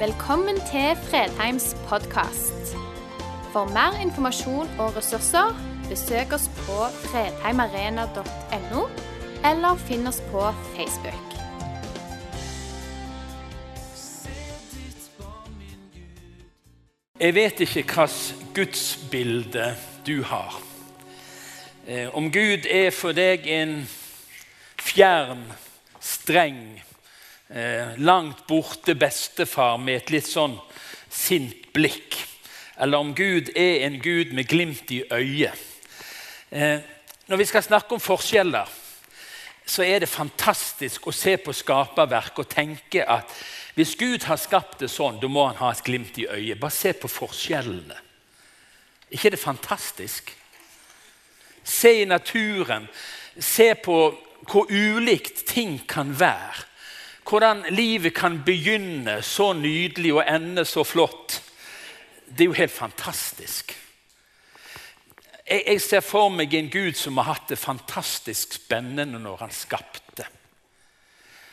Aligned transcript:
Velkommen 0.00 0.56
til 0.56 0.96
Fredheims 0.96 1.76
podkast. 1.88 2.70
For 3.52 3.68
mer 3.68 3.98
informasjon 4.00 4.70
og 4.78 4.96
ressurser, 4.96 5.52
besøk 5.90 6.32
oss 6.32 6.46
på 6.62 6.86
fredheimarena.no, 7.02 8.86
eller 9.50 9.76
finn 9.84 10.08
oss 10.08 10.22
på 10.30 10.46
Facebook. 10.72 11.36
Jeg 17.20 17.34
vet 17.34 17.60
ikke 17.60 17.84
hvilket 17.84 18.34
gudsbilde 18.54 19.74
du 20.06 20.22
har. 20.22 20.62
Eh, 21.86 22.08
om 22.16 22.32
Gud 22.32 22.64
er 22.70 22.88
for 22.90 23.12
deg 23.12 23.44
en 23.44 23.82
fjern, 24.80 25.44
streng, 26.00 26.80
eh, 27.50 27.96
langt 27.98 28.46
borte 28.46 28.94
bestefar 28.94 29.78
med 29.78 30.00
et 30.00 30.12
litt 30.14 30.28
sånn 30.28 30.56
sint 31.10 31.70
blikk, 31.74 32.16
eller 32.80 33.02
om 33.02 33.14
Gud 33.14 33.50
er 33.58 33.86
en 33.86 33.98
Gud 34.00 34.32
med 34.32 34.48
glimt 34.48 34.90
i 34.94 35.02
øyet. 35.12 35.66
Eh, 36.50 36.78
når 37.26 37.36
vi 37.36 37.46
skal 37.46 37.62
snakke 37.62 37.94
om 37.94 38.02
forskjeller, 38.02 38.68
så 39.66 39.84
er 39.86 40.02
det 40.02 40.10
fantastisk 40.10 41.06
å 41.06 41.14
se 41.14 41.36
på 41.38 41.54
skaperverk 41.54 42.40
og 42.42 42.48
tenke 42.50 43.04
at 43.06 43.30
hvis 43.76 43.94
Gud 43.94 44.24
har 44.26 44.40
skapt 44.40 44.80
det 44.82 44.90
sånn, 44.90 45.20
da 45.22 45.28
må 45.30 45.44
han 45.46 45.60
ha 45.60 45.70
et 45.70 45.84
glimt 45.86 46.18
i 46.18 46.26
øyet. 46.26 46.58
Bare 46.58 46.74
se 46.74 46.92
på 46.92 47.08
forskjellene. 47.08 47.96
ikke 49.10 49.28
er 49.28 49.30
det 49.30 49.40
fantastisk? 49.40 50.32
Se 51.64 52.02
i 52.02 52.04
naturen. 52.04 52.88
Se 53.38 53.74
på 53.74 53.96
hvor 54.50 54.66
ulikt 54.70 55.46
ting 55.46 55.78
kan 55.86 56.18
være. 56.20 56.69
Hvordan 57.26 57.64
livet 57.70 58.14
kan 58.14 58.40
begynne 58.44 59.20
så 59.22 59.52
nydelig 59.52 60.14
og 60.14 60.24
ende 60.26 60.64
så 60.64 60.84
flott. 60.84 61.42
Det 62.26 62.44
er 62.44 62.50
jo 62.50 62.58
helt 62.58 62.74
fantastisk. 62.74 63.76
Jeg, 65.50 65.62
jeg 65.66 65.80
ser 65.82 66.04
for 66.06 66.30
meg 66.30 66.54
en 66.54 66.70
Gud 66.70 66.94
som 66.98 67.18
har 67.18 67.32
hatt 67.32 67.50
det 67.50 67.58
fantastisk 67.58 68.54
spennende 68.60 69.18
når 69.18 69.44
han 69.44 69.54
skapte. 69.54 70.26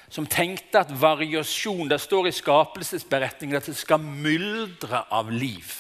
Som 0.10 0.28
tenkte 0.30 0.86
at 0.86 0.94
variasjon 1.02 1.90
Det 1.90 2.00
står 2.00 2.30
i 2.30 2.32
skapelsesberetningen 2.32 3.58
at 3.58 3.66
det 3.68 3.76
skal 3.76 4.00
myldre 4.00 5.04
av 5.12 5.32
liv. 5.32 5.74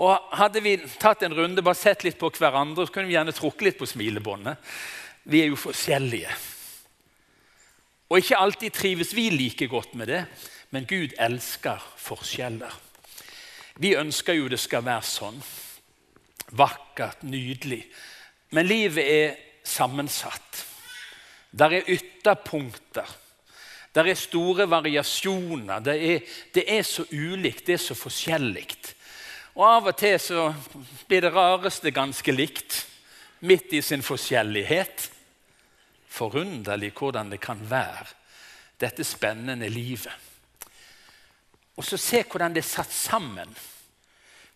Og 0.00 0.36
Hadde 0.36 0.62
vi 0.64 0.76
tatt 1.00 1.22
en 1.24 1.34
runde 1.36 1.62
bare 1.64 1.78
sett 1.78 2.04
litt 2.04 2.18
på 2.20 2.30
hverandre, 2.36 2.86
så 2.86 2.92
kunne 2.92 3.08
vi 3.08 3.16
gjerne 3.16 3.36
trukket 3.36 3.66
litt 3.66 3.80
på 3.80 3.88
smilebåndet. 3.88 4.60
Vi 5.30 5.42
er 5.42 5.50
jo 5.50 5.60
forskjellige. 5.60 6.32
Og 8.10 8.18
ikke 8.18 8.38
alltid 8.42 8.74
trives 8.74 9.14
vi 9.14 9.28
like 9.30 9.68
godt 9.70 9.94
med 9.94 10.10
det, 10.10 10.24
men 10.74 10.86
Gud 10.86 11.14
elsker 11.18 11.82
forskjeller. 11.96 12.72
Vi 13.78 13.94
ønsker 13.96 14.34
jo 14.34 14.48
det 14.50 14.58
skal 14.60 14.84
være 14.84 15.06
sånn. 15.06 15.38
Vakkert, 16.58 17.22
nydelig. 17.22 17.84
Men 18.50 18.66
livet 18.66 19.06
er 19.06 19.36
sammensatt. 19.62 20.64
Der 21.50 21.78
er 21.78 21.86
ytterpunkter. 21.90 23.06
Der 23.94 24.10
er 24.10 24.18
store 24.18 24.66
variasjoner. 24.70 25.78
Det 25.78 25.94
er, 26.10 26.34
det 26.54 26.64
er 26.66 26.82
så 26.86 27.06
ulikt, 27.12 27.66
det 27.66 27.78
er 27.78 27.82
så 27.82 27.94
forskjellig. 27.94 28.66
Og 29.54 29.64
Av 29.66 29.88
og 29.90 29.96
til 29.98 30.18
så 30.22 30.50
blir 31.08 31.24
det 31.24 31.32
rareste 31.34 31.90
ganske 31.94 32.34
likt, 32.34 32.84
midt 33.40 33.72
i 33.74 33.82
sin 33.82 34.02
forskjellighet. 34.02 35.08
Forunderlig 36.20 36.92
hvordan 36.98 37.32
det 37.32 37.40
kan 37.40 37.62
være, 37.70 38.10
dette 38.80 39.04
spennende 39.04 39.68
livet. 39.72 40.12
Og 41.80 41.84
så 41.86 41.96
se 41.96 42.22
hvordan 42.28 42.52
det 42.52 42.60
er 42.60 42.68
satt 42.68 42.92
sammen. 42.92 43.52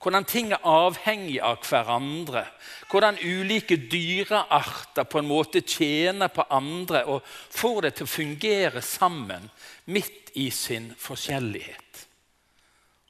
Hvordan 0.05 0.27
ting 0.29 0.51
er 0.53 0.67
avhengig 0.69 1.39
av 1.41 1.63
hverandre. 1.65 2.43
Hvordan 2.91 3.17
ulike 3.25 3.79
dyrearter 3.89 5.07
på 5.09 5.23
en 5.23 5.31
måte 5.31 5.63
tjener 5.65 6.29
på 6.29 6.45
andre 6.53 7.07
og 7.09 7.25
får 7.25 7.87
det 7.87 7.93
til 7.97 8.05
å 8.05 8.13
fungere 8.13 8.83
sammen 8.85 9.49
midt 9.89 10.35
i 10.37 10.51
sin 10.53 10.91
forskjellighet. 11.01 12.05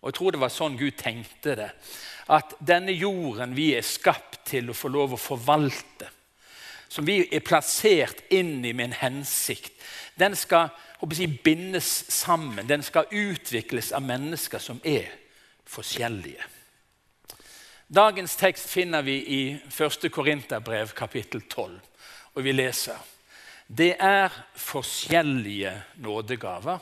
Og 0.04 0.12
Jeg 0.12 0.18
tror 0.20 0.34
det 0.36 0.42
var 0.44 0.52
sånn 0.54 0.78
Gud 0.78 0.94
tenkte 1.00 1.56
det. 1.58 1.70
At 2.30 2.54
denne 2.60 2.94
jorden 2.94 3.56
vi 3.56 3.72
er 3.74 3.82
skapt 3.82 4.44
til 4.52 4.70
å 4.70 4.76
få 4.76 4.92
lov 4.92 5.16
å 5.16 5.20
forvalte, 5.20 6.13
som 6.94 7.06
vi 7.06 7.24
er 7.26 7.42
plassert 7.42 8.20
inn 8.30 8.60
i 8.62 8.70
med 8.72 8.92
en 8.92 8.98
hensikt, 9.00 9.72
den 10.14 10.36
skal 10.38 10.68
jeg, 11.02 11.40
bindes 11.44 11.88
sammen. 12.14 12.68
Den 12.68 12.82
skal 12.86 13.10
utvikles 13.10 13.90
av 13.92 14.04
mennesker 14.06 14.62
som 14.62 14.78
er 14.86 15.10
forskjellige. 15.68 16.46
Dagens 17.92 18.36
tekst 18.40 18.70
finner 18.70 19.02
vi 19.04 19.18
i 19.20 19.40
1. 19.68 20.06
Korinterbrev 20.14 20.94
kapittel 20.96 21.42
12, 21.42 21.74
og 22.34 22.46
vi 22.46 22.54
leser 22.54 22.96
Det 23.66 23.96
er 23.98 24.30
forskjellige 24.54 25.74
nådegaver, 25.98 26.78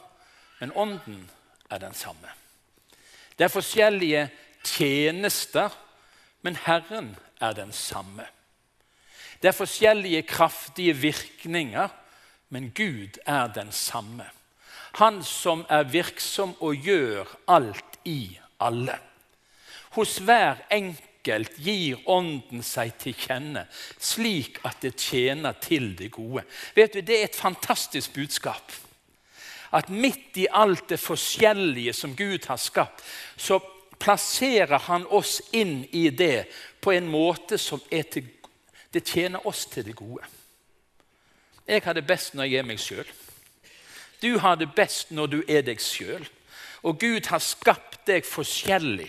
men 0.61 0.77
ånden 0.77 1.25
er 1.71 1.79
den 1.79 1.95
samme. 1.95 2.37
Det 3.39 3.49
er 3.49 3.57
forskjellige 3.57 4.29
tjenester, 4.65 5.73
men 6.43 6.57
Herren 6.57 7.17
er 7.41 7.53
den 7.59 7.73
samme. 7.73 8.29
Det 9.43 9.51
er 9.51 9.57
forskjellige 9.57 10.23
kraftige 10.23 10.95
virkninger, 10.97 11.89
men 12.49 12.71
Gud 12.71 13.19
er 13.27 13.47
den 13.55 13.73
samme. 13.73 14.29
Han 15.01 15.23
som 15.25 15.65
er 15.69 15.89
virksom 15.89 16.55
og 16.61 16.77
gjør 16.77 17.27
alt 17.49 17.99
i 18.05 18.39
alle. 18.61 18.99
Hos 19.97 20.19
hver 20.19 20.63
enkelt 20.71 21.57
gir 21.59 21.99
Ånden 22.07 22.63
seg 22.63 22.95
til 23.01 23.17
kjenne, 23.17 23.67
slik 23.99 24.61
at 24.69 24.79
det 24.85 24.95
tjener 25.01 25.57
til 25.61 25.93
det 25.99 26.13
gode. 26.13 26.45
Vet 26.75 26.95
du, 26.95 27.01
Det 27.01 27.21
er 27.21 27.25
et 27.25 27.37
fantastisk 27.37 28.15
budskap 28.15 28.73
at 29.73 29.89
midt 29.89 30.37
i 30.37 30.47
alt 30.53 30.89
det 30.93 31.01
forskjellige 31.01 31.93
som 31.97 32.17
Gud 32.17 32.45
har 32.47 32.61
skapt, 32.61 33.01
så 33.37 33.59
plasserer 34.03 34.79
han 34.89 35.07
oss 35.09 35.39
inn 35.57 35.83
i 35.91 36.11
det 36.11 36.45
på 36.83 36.93
en 36.93 37.09
måte 37.09 37.59
som 37.59 37.81
er 37.91 38.05
til, 38.11 38.27
det 38.93 39.05
tjener 39.09 39.47
oss 39.47 39.67
til 39.67 39.85
det 39.87 39.97
gode. 39.97 40.25
Jeg 41.69 41.83
har 41.85 41.95
det 41.95 42.07
best 42.07 42.35
når 42.35 42.51
jeg 42.51 42.61
er 42.61 42.69
meg 42.69 42.81
sjøl. 42.83 43.09
Du 44.23 44.39
har 44.39 44.59
det 44.59 44.71
best 44.75 45.11
når 45.11 45.27
du 45.27 45.41
er 45.49 45.65
deg 45.67 45.81
sjøl. 45.83 46.27
Og 46.83 46.99
Gud 46.99 47.27
har 47.31 47.43
skapt 47.43 48.03
deg 48.07 48.27
forskjellig. 48.27 49.09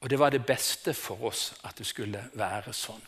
Og 0.00 0.10
det 0.10 0.18
var 0.18 0.32
det 0.32 0.46
beste 0.48 0.94
for 0.96 1.28
oss 1.28 1.50
at 1.64 1.76
det 1.76 1.86
skulle 1.88 2.22
være 2.32 2.72
sånn. 2.72 3.02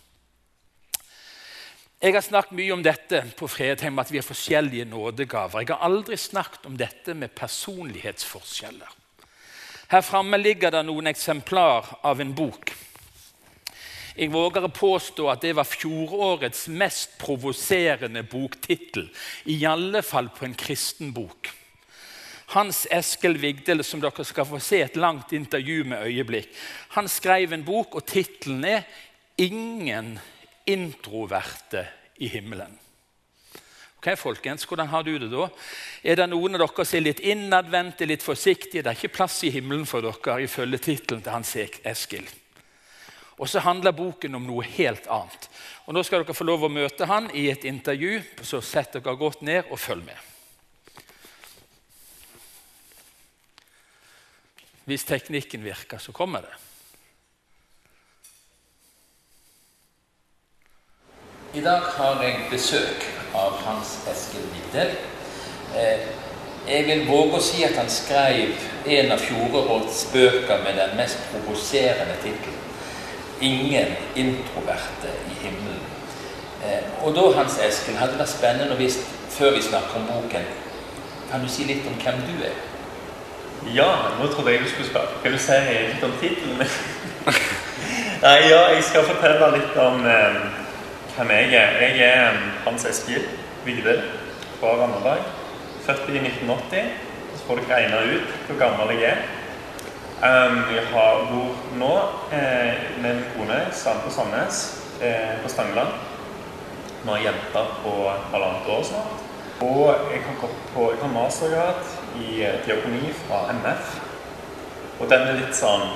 Jeg 2.03 2.17
har 2.17 2.25
snakket 2.25 2.57
mye 2.59 2.75
om 2.75 2.81
dette 2.83 3.21
på 3.39 3.47
Fredheim, 3.47 4.01
at 4.03 4.11
vi 4.11 4.19
har 4.19 4.27
forskjellige 4.27 4.89
nådegaver. 4.91 5.63
Jeg 5.63 5.71
har 5.71 5.85
aldri 5.87 6.17
snakket 6.19 6.67
om 6.67 6.77
dette 6.77 7.15
med 7.15 7.31
personlighetsforskjeller. 7.31 8.97
Her 9.93 10.01
framme 10.03 10.41
ligger 10.41 10.73
det 10.75 10.83
noen 10.89 11.07
eksemplar 11.07 11.93
av 12.03 12.21
en 12.21 12.35
bok. 12.35 12.73
Jeg 14.17 14.33
våger 14.33 14.67
å 14.67 14.73
påstå 14.73 15.29
at 15.33 15.45
det 15.45 15.55
var 15.57 15.69
fjorårets 15.69 16.67
mest 16.69 17.17
provoserende 17.21 18.23
boktittel. 18.29 19.09
I 19.49 19.57
alle 19.67 20.03
fall 20.05 20.29
på 20.37 20.45
en 20.45 20.57
kristen 20.59 21.15
bok. 21.17 21.49
Hans 22.53 22.85
Eskil 22.93 23.39
Vigdel, 23.41 23.81
som 23.85 24.03
dere 24.03 24.25
skal 24.29 24.45
få 24.45 24.61
se 24.61 24.83
et 24.85 24.99
langt 25.01 25.33
intervju 25.33 25.87
med 25.89 26.05
øyeblikk, 26.05 26.51
han 26.99 27.09
skrev 27.09 27.55
en 27.57 27.65
bok, 27.65 27.95
og 27.97 28.07
tittelen 28.07 28.65
er 28.65 28.83
'Ingen 29.39 30.19
introverte 30.67 31.87
i 32.19 32.29
himmelen. 32.29 32.79
Ok, 33.97 34.19
folkens, 34.19 34.65
Hvordan 34.65 34.89
har 34.89 35.03
du 35.03 35.19
det 35.19 35.31
da? 35.31 35.49
Er 36.05 36.17
det 36.17 36.29
noen 36.29 36.55
av 36.55 36.61
dere 36.61 36.85
som 36.85 36.97
er 36.97 37.05
litt 37.07 37.21
innadvendte, 37.21 38.07
litt 38.07 38.23
forsiktige? 38.23 38.83
Det 38.83 38.87
er 38.87 38.99
ikke 38.99 39.17
plass 39.17 39.45
i 39.45 39.51
himmelen 39.51 39.87
for 39.87 40.01
dere, 40.01 40.43
ifølge 40.43 40.79
tittelen 40.79 41.23
til 41.23 41.33
Hans 41.33 41.57
Eskil. 41.57 42.29
Og 43.43 43.49
så 43.49 43.59
handler 43.59 43.91
boken 43.91 44.39
om 44.39 44.45
noe 44.47 44.63
helt 44.63 45.09
annet. 45.11 45.49
Og 45.91 45.97
Nå 45.97 46.05
skal 46.07 46.23
dere 46.23 46.37
få 46.37 46.45
lov 46.47 46.63
å 46.63 46.71
møte 46.71 47.09
han 47.11 47.27
i 47.35 47.49
et 47.51 47.65
intervju, 47.67 48.21
så 48.39 48.61
sett 48.63 48.95
dere 48.95 49.17
godt 49.19 49.43
ned 49.43 49.67
og 49.75 49.81
følg 49.83 50.05
med. 50.07 50.29
Hvis 54.87 55.09
teknikken 55.11 55.67
virker, 55.67 55.99
så 55.99 56.15
kommer 56.15 56.47
det. 56.47 56.55
I 61.59 61.67
dag 61.67 61.83
har 61.99 62.23
jeg 62.23 62.47
besøk 62.51 63.07
av 63.35 63.59
Hans 63.67 63.99
Eskil 64.09 64.47
Videl. 64.55 64.95
Eh, 65.75 66.11
jeg 66.71 66.87
vil 66.87 67.09
våge 67.11 67.43
å 67.43 67.43
si 67.43 67.67
at 67.67 67.75
han 67.75 67.91
skrev 67.91 68.55
en 68.87 69.17
av 69.19 69.23
fjorårets 69.27 70.07
bøker 70.15 70.63
med 70.63 70.79
den 70.79 70.95
mest 71.03 71.27
provoserende 71.33 72.23
tittelen 72.23 72.62
'Ingen 73.43 73.97
introverte 74.17 75.11
i 75.31 75.35
himmelen'. 75.43 75.89
Eh, 76.65 77.07
og 77.07 77.15
da, 77.15 77.39
Hans 77.39 77.59
Esken, 77.59 77.97
hadde 77.97 78.13
det 78.13 78.19
vært 78.23 78.29
spennende 78.29 78.75
å 78.75 78.79
visst, 78.79 79.09
før 79.31 79.57
vi 79.57 79.63
snakker 79.63 79.99
om 79.99 80.07
boken, 80.07 80.45
kan 81.31 81.43
du 81.43 81.49
si 81.49 81.65
litt 81.65 81.87
om 81.89 81.97
hvem 81.99 82.21
du 82.29 82.45
er? 82.47 82.55
Ja, 83.75 83.91
nå 84.19 84.27
trodde 84.31 84.51
jeg 84.51 84.63
du 84.63 84.69
skulle 84.69 84.89
spørre. 84.89 85.19
Skal 85.21 85.33
du 85.33 85.39
si 85.39 85.59
litt 85.93 86.05
om 86.05 86.15
tittelen? 86.21 86.63
Nei, 88.25 88.39
ja, 88.51 88.61
jeg 88.75 88.83
skal 88.87 89.07
fortelle 89.07 89.49
litt 89.57 89.79
om 89.83 90.07
eh, 90.07 90.37
hvem 91.17 91.31
jeg 91.35 91.55
er. 91.59 91.79
Jeg 91.83 92.03
er 92.07 92.27
eh, 92.29 92.43
Hans 92.67 92.85
Eskil 92.87 93.25
Vigde 93.65 93.97
fra 94.61 94.77
Randaberg. 94.79 95.25
Født 95.87 96.11
i 96.11 96.21
1980. 96.21 96.93
Så 97.35 97.47
får 97.47 97.63
dere 97.63 97.79
regne 97.79 98.03
ut 98.13 98.37
hvor 98.47 98.61
gammel 98.61 98.95
jeg 98.95 99.11
er. 99.11 99.25
Um, 100.23 100.59
jeg 100.71 100.85
har, 100.93 101.25
bor 101.33 101.57
nå 101.75 101.95
eh, 102.31 102.83
med 103.03 103.17
min 103.17 103.25
kone 103.35 103.57
på 104.05 104.11
Sandnes, 104.15 104.61
eh, 105.03 105.33
på 105.43 105.49
Stangeland. 105.51 105.89
Vi 107.03 107.09
har 107.09 107.19
jenta 107.19 107.65
på 107.83 107.95
halvannet 108.31 108.69
år 108.71 108.85
snart. 108.87 109.25
Og 109.67 110.13
jeg 110.13 110.23
har 110.23 110.39
gått 110.41 110.63
på 110.75 110.87
jeg 110.93 111.03
har 111.03 111.13
mastergrad 111.17 111.91
i 112.23 112.45
eh, 112.47 112.63
diakoni 112.67 113.11
fra 113.25 113.43
MF. 113.51 113.99
Og 115.01 115.11
den 115.11 115.27
er 115.27 115.43
litt 115.43 115.59
sånn 115.59 115.89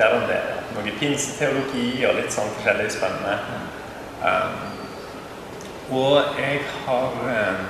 der 0.00 0.16
den 0.16 0.32
er 0.38 0.52
Noe 0.72 0.96
pinseteologi 0.96 2.04
og 2.08 2.16
litt 2.16 2.32
sånn 2.32 2.48
forskjellig 2.56 2.90
spennende. 2.96 3.36
Um, 4.24 5.96
og 6.00 6.36
jeg 6.40 6.64
har 6.88 7.24
eh, 7.28 7.64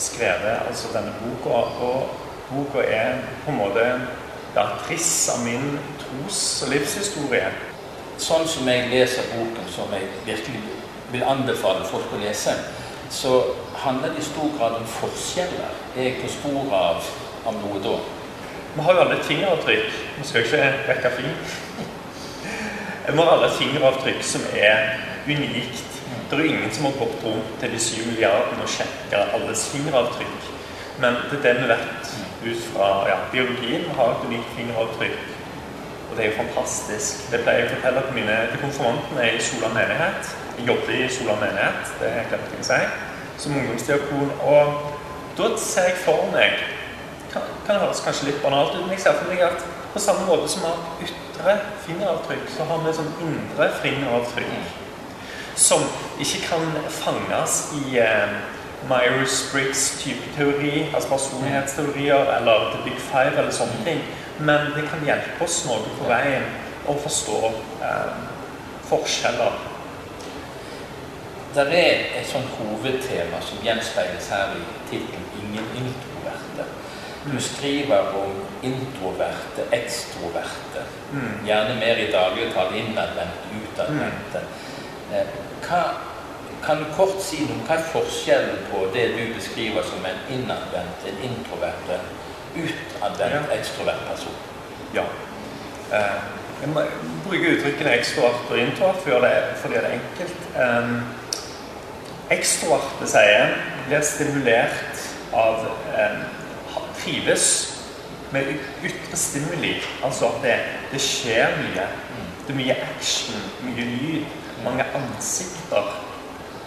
skrevet 0.00 0.64
altså 0.64 0.96
denne 0.96 1.12
boka, 1.20 1.66
og 1.84 2.16
boka 2.48 2.84
er 2.88 3.20
på 3.44 3.52
en 3.52 3.60
måte 3.60 3.90
ja, 4.56 4.68
triss 4.86 5.28
av 5.28 5.44
min 5.44 5.78
tros- 6.00 6.62
og 6.64 6.72
livshistorie. 6.72 7.50
Sånn 8.18 8.46
som 8.48 8.68
jeg 8.68 8.88
leser 8.88 9.28
boken, 9.34 9.68
som 9.68 9.92
jeg 9.92 10.08
virkelig 10.24 10.62
vil 11.12 11.24
anbefale 11.28 11.84
folk 11.90 12.14
å 12.16 12.20
lese, 12.22 12.54
så 13.12 13.34
handler 13.82 14.14
det 14.14 14.22
i 14.24 14.28
stor 14.30 14.48
grad 14.56 14.78
om 14.80 14.86
forskjeller. 14.88 15.74
Er 15.96 16.08
jeg 16.08 16.22
på 16.22 16.30
sporet 16.32 16.72
av, 16.72 17.10
av 17.46 17.58
noe 17.60 17.82
da? 17.84 17.98
Vi 18.76 18.84
har 18.84 18.96
jo 18.96 19.02
alle 19.04 19.18
fingeravtrykk. 19.24 20.00
Vi 20.18 20.24
skal 20.28 20.46
ikke 20.46 20.70
rekke 20.88 21.12
fing. 21.18 21.36
Vi 23.06 23.18
har 23.18 23.32
alle 23.36 23.50
fingeravtrykk 23.58 24.24
som 24.24 24.48
er 24.56 24.96
unikt. 25.28 25.84
Det 26.30 26.38
er 26.38 26.42
jo 26.42 26.54
ingen 26.56 26.72
som 26.74 26.88
har 26.88 26.96
gått 26.98 27.22
rundt 27.24 27.52
til 27.60 27.76
de 27.76 27.80
syv 27.80 28.08
milliardene 28.08 28.64
og 28.64 28.72
sjekka 28.72 29.20
alles 29.36 29.68
fingeravtrykk. 29.74 30.48
Men 31.04 31.20
det 31.30 31.38
er 31.38 31.44
det 31.44 31.54
vi 31.60 31.68
vet 31.70 32.16
ut 32.50 32.62
fra 32.70 32.88
ja, 33.10 33.16
biologien. 33.32 33.88
Har 33.98 34.14
et 34.14 34.26
unikt 34.28 34.54
fingeravtrykk. 34.56 35.18
Og 36.10 36.16
det 36.16 36.24
er 36.24 36.30
jo 36.30 36.36
fantastisk. 36.42 37.26
Det 37.32 37.42
pleier 37.42 37.64
jeg 37.64 37.70
å 37.70 37.74
fortelle 37.74 38.04
til 38.06 38.18
mine 38.20 38.36
til 38.52 38.62
konfirmantene 38.62 39.26
i 39.34 39.42
Sola 39.48 39.72
menighet. 39.74 40.32
Jeg 40.58 40.68
jobber 40.70 40.94
i 40.96 41.08
Sola 41.12 41.36
menighet, 41.42 41.92
det 42.00 42.08
er 42.08 42.30
helt 42.30 42.52
jeg 42.54 42.62
å 42.62 42.68
si, 42.70 42.80
som 43.42 43.58
ungdomsdiakon. 43.60 44.30
Og 44.52 44.78
da 45.38 45.50
ser 45.60 45.90
jeg 45.90 45.98
for 46.06 46.30
meg 46.32 46.56
kan, 47.32 47.42
kan 47.66 47.82
høres 47.82 48.00
kanskje 48.04 48.30
litt 48.30 48.40
banalt 48.44 48.72
ut, 48.76 48.86
men 48.86 48.94
jeg 48.94 49.04
ser 49.04 49.18
for 49.20 49.28
meg 49.32 49.42
at 49.44 49.66
på 49.92 50.00
samme 50.00 50.24
måte 50.28 50.48
som 50.48 50.64
vi 50.64 50.70
har 50.70 51.10
ytre 51.10 51.58
fingeravtrykk, 51.84 52.48
så 52.56 52.64
har 52.70 52.82
vi 52.84 52.96
sånn 52.96 53.14
indre 53.26 53.68
fingeravtrykk 53.82 54.74
som 55.56 55.80
ikke 56.20 56.42
kan 56.50 56.66
fanges 56.92 57.62
i 57.78 57.98
eh, 58.00 58.34
Myers-Briggs-type 58.90 60.32
teori, 60.36 60.86
altså 60.94 61.08
personlighetsteorier 61.08 62.34
eller 62.36 62.70
The 62.74 62.82
Big 62.84 63.00
Five 63.10 63.34
eller 63.38 63.54
sånne 63.54 63.84
ting. 63.84 64.02
Men 64.38 64.70
det 64.76 64.84
kan 64.90 65.04
hjelpe 65.04 65.44
oss 65.44 65.62
noe 65.66 65.96
på 65.98 66.10
veien 66.10 66.44
å 66.86 66.94
forstå 67.02 67.40
eh, 67.82 68.12
forskjeller 68.90 69.56
det 71.56 71.78
er 71.80 72.02
et 72.20 72.28
sånt 72.28 72.50
hovedtema 72.58 73.40
som 73.44 73.62
gjenspeiles 73.64 74.28
her 74.28 74.52
i 74.58 74.64
tittelen 74.90 75.24
'Ingen 75.36 75.68
introverte'. 75.80 76.66
Du 77.32 77.40
skriver 77.40 77.98
om 77.98 78.34
introverte, 78.62 79.62
ekstroverte. 79.72 80.82
Mm. 81.12 81.46
Gjerne 81.46 81.74
mer 81.74 81.96
i 81.96 82.12
dagligtale 82.12 82.76
innadvendte, 82.76 83.46
utadvendte. 83.62 84.40
Mm. 85.10 85.16
Eh, 85.16 85.26
hva, 85.68 85.82
kan 86.64 86.80
du 86.80 86.86
kort 86.96 87.18
si 87.22 87.44
noe 87.44 87.64
hva 87.66 87.76
er 87.76 87.90
forskjellen 87.92 88.64
på 88.70 88.86
det 88.94 89.10
du 89.16 89.22
beskriver 89.34 89.84
som 89.86 90.06
en 90.08 90.22
innadvendt, 90.32 91.04
en 91.10 91.20
introvert 91.28 91.92
en 91.94 92.08
utadvendt, 92.62 93.52
ekstrovert 93.58 94.02
person? 94.08 94.40
Ja. 94.94 95.04
Eh, 95.92 96.16
jeg 96.60 96.72
må 96.72 96.82
bruke 97.26 97.52
uttrykkene 97.56 97.98
ekstrovert 97.98 98.50
og 98.50 98.58
introvert 98.58 99.02
for 99.04 99.26
det, 99.26 99.36
fordi 99.60 99.74
det 99.74 99.84
er 99.84 99.98
enkelt. 100.00 100.50
Um, 100.56 101.00
Ekstroverte, 102.30 103.06
sier 103.06 103.52
blir 103.86 104.02
stimulert 104.02 105.02
av 105.36 105.68
eh, 105.94 106.24
Trives 106.98 107.44
med 108.34 108.48
ytre 108.82 109.18
stimuli. 109.20 109.76
Altså 110.02 110.32
at 110.32 110.40
det, 110.42 110.56
det, 110.90 111.02
skjer 111.02 111.54
mye. 111.60 111.84
Det 112.46 112.54
er 112.54 112.58
mye 112.58 112.76
action, 112.88 113.38
mye 113.62 113.86
lyd, 113.92 114.26
mange 114.64 114.86
ansikter. 114.98 115.92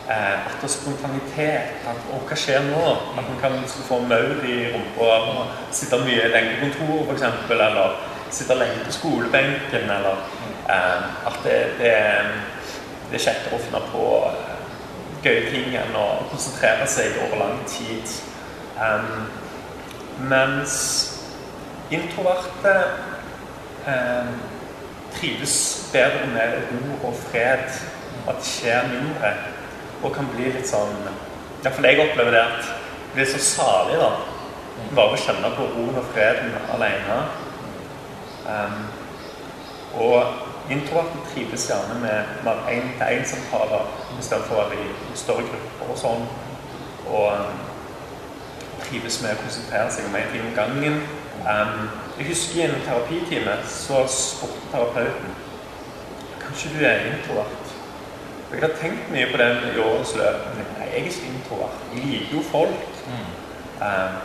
Eh, 0.10 0.46
at 0.46 0.56
det 0.62 0.64
er 0.64 0.74
spontanitet. 0.74 1.74
At, 1.86 1.98
å, 2.10 2.18
hva 2.26 2.38
skjer 2.38 2.64
nå? 2.66 2.86
At 3.14 3.28
man 3.28 3.36
kan 3.42 3.58
få 3.70 4.00
maur 4.10 4.40
i 4.42 4.56
rumpa. 4.74 5.10
Sitte 5.70 6.00
mye 6.02 6.32
lenge 6.34 6.56
på 6.58 6.70
kontoret, 6.80 7.12
f.eks. 7.14 7.52
Eller 7.54 8.00
sitte 8.34 8.58
lenge 8.58 8.88
på 8.88 8.96
skolebenken. 8.96 9.86
Eller 9.86 10.24
eh, 10.66 11.28
at 11.30 11.38
det, 11.46 11.60
det, 11.78 11.92
det 13.12 13.20
er 13.20 13.26
kjekkere 13.28 13.60
å 13.60 13.62
finne 13.68 13.84
på 13.92 14.08
eh, 14.32 14.50
gøye 15.28 15.46
ting 15.52 15.78
enn 15.78 16.00
å 16.00 16.08
konsentrere 16.32 16.90
seg 16.90 17.22
over 17.28 17.44
lang 17.44 17.62
tid. 17.70 18.18
Um, 18.80 19.30
mens 20.32 20.76
introverte 21.92 22.76
um, 23.86 24.34
trives 25.14 25.56
bedre 25.94 26.26
med 26.34 26.58
ro 26.72 27.00
og 27.12 27.18
fred, 27.28 27.68
at 28.26 28.40
det 28.40 28.48
skjer 28.48 28.88
mindre, 28.94 29.34
og 30.04 30.14
kan 30.16 30.28
bli 30.36 30.52
litt 30.54 30.68
sånn 30.70 30.96
Iallfall 31.60 31.90
jeg 31.90 32.00
opplever 32.00 32.32
det 32.32 32.42
at 32.42 32.68
det 33.10 33.16
blir 33.18 33.26
så 33.28 33.40
salig, 33.44 33.98
da. 34.00 34.12
Bare 34.96 35.16
å 35.16 35.20
kjenne 35.20 35.50
på 35.58 35.66
roen 35.74 35.98
og 36.00 36.06
freden 36.14 36.54
alene. 36.72 37.18
Um, 38.46 38.78
og 40.00 40.70
Introverten 40.70 41.20
trives 41.34 41.66
gjerne 41.70 41.96
med 42.00 42.44
mer 42.46 42.60
én-til-én-samtaler 42.70 43.88
istedenfor 44.20 44.54
å 44.54 44.66
være 44.70 44.84
i 44.86 45.18
større 45.18 45.48
grupper 45.48 45.90
og 45.90 45.98
sånn. 45.98 46.28
Og 47.10 47.26
um, 47.34 47.64
trives 48.86 49.18
med 49.24 49.34
å 49.34 49.42
konsentrere 49.42 49.90
seg 49.96 50.06
om 50.06 50.18
én 50.20 50.30
ting 50.30 50.46
om 50.46 50.54
gangen. 50.54 51.02
Um, 51.42 51.90
jeg 52.20 52.30
husker 52.30 52.60
i 52.60 52.68
en 52.68 52.86
terapitime 52.86 53.58
så 53.72 54.04
spurte 54.12 54.70
terapeuten 54.74 55.38
Kanskje 56.44 56.72
du 56.76 56.80
er 56.86 57.06
introvert? 57.10 57.69
Jeg 58.50 58.64
har 58.64 58.72
tenkt 58.80 59.12
mye 59.14 59.28
på 59.30 59.38
det 59.38 59.50
i 59.76 59.82
årets 59.84 60.16
løp. 60.18 60.48
Nei, 60.58 60.88
jeg 60.90 60.90
er 60.90 61.10
ikke 61.12 61.30
introvert. 61.30 61.82
Jeg 61.94 62.06
liker 62.10 62.36
jo 62.38 62.44
folk. 62.50 63.00
Mm. 63.06 63.28
Um, 63.80 64.16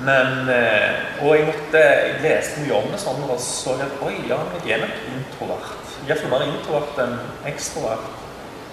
men, 0.00 0.48
eh, 0.48 1.24
og 1.24 1.34
jeg, 1.36 1.46
måtte, 1.48 1.80
jeg 1.80 2.20
leste 2.22 2.62
mye 2.62 2.76
om 2.78 2.86
det 2.92 3.00
sånn 3.02 3.24
og 3.26 3.40
så 3.42 3.74
at 3.84 3.98
oi, 4.06 4.14
ja, 4.30 4.38
jeg 4.64 4.76
er 4.78 4.84
nok 4.86 5.02
introvert. 5.10 5.74
Iallfall 6.06 6.32
mer 6.32 6.46
introvert 6.46 7.02
enn 7.04 7.18
ekstrovert. 7.50 8.06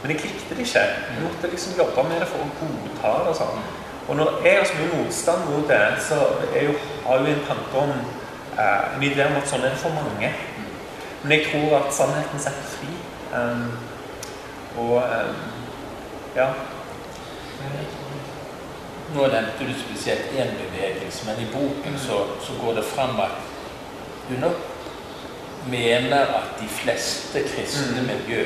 Men 0.04 0.14
jeg 0.14 0.22
likte 0.24 0.56
det 0.56 0.68
ikke. 0.68 0.86
Jeg 0.86 1.26
måtte 1.26 1.52
liksom 1.52 1.76
jobbe 1.82 2.06
med 2.08 2.22
det 2.24 2.30
for 2.32 2.46
å 2.46 2.54
godta 2.62 3.16
det. 3.18 3.34
og 3.34 3.40
sånn. 3.42 3.66
Og 4.08 4.16
når 4.22 4.40
jeg 4.46 4.56
har 4.60 4.70
så 4.70 4.78
mye 4.78 5.02
motstand 5.02 5.50
mot 5.50 5.68
det, 5.68 5.82
så 6.06 6.22
jeg 6.54 6.70
jo, 6.70 6.78
har 7.08 7.18
jeg 7.18 7.28
jo 7.28 7.34
en 7.34 7.46
tanke 7.50 7.82
om 7.82 7.94
eh, 7.98 8.96
en 8.96 9.04
idé 9.10 9.26
om 9.26 9.42
at 9.42 9.52
sånn 9.52 9.66
er 9.66 9.74
det 9.74 9.82
for 9.82 9.98
mange. 9.98 10.32
Men 11.26 11.36
jeg 11.36 11.50
tror 11.50 11.80
at 11.82 11.94
sannheten 11.98 12.46
setter 12.46 12.72
fri. 12.78 12.94
Um, 13.34 13.74
og 14.78 14.96
um, 14.96 15.36
ja. 16.36 16.48
Nå 19.16 19.28
nevnte 19.32 19.66
du 19.66 19.74
spesielt 19.80 20.34
én 20.36 20.50
bevegelse, 20.60 21.26
men 21.26 21.40
i 21.42 21.52
boken 21.54 22.00
så, 22.00 22.18
så, 22.44 22.54
går 22.62 22.74
det 22.74 22.84
fram 22.86 23.20
at 23.20 23.38
du 24.30 24.36
nok 24.40 24.58
mener 25.70 26.22
at 26.40 26.60
de 26.62 26.68
fleste 26.68 27.44
kristne 27.44 28.02
mm. 28.02 28.08
miljø 28.08 28.44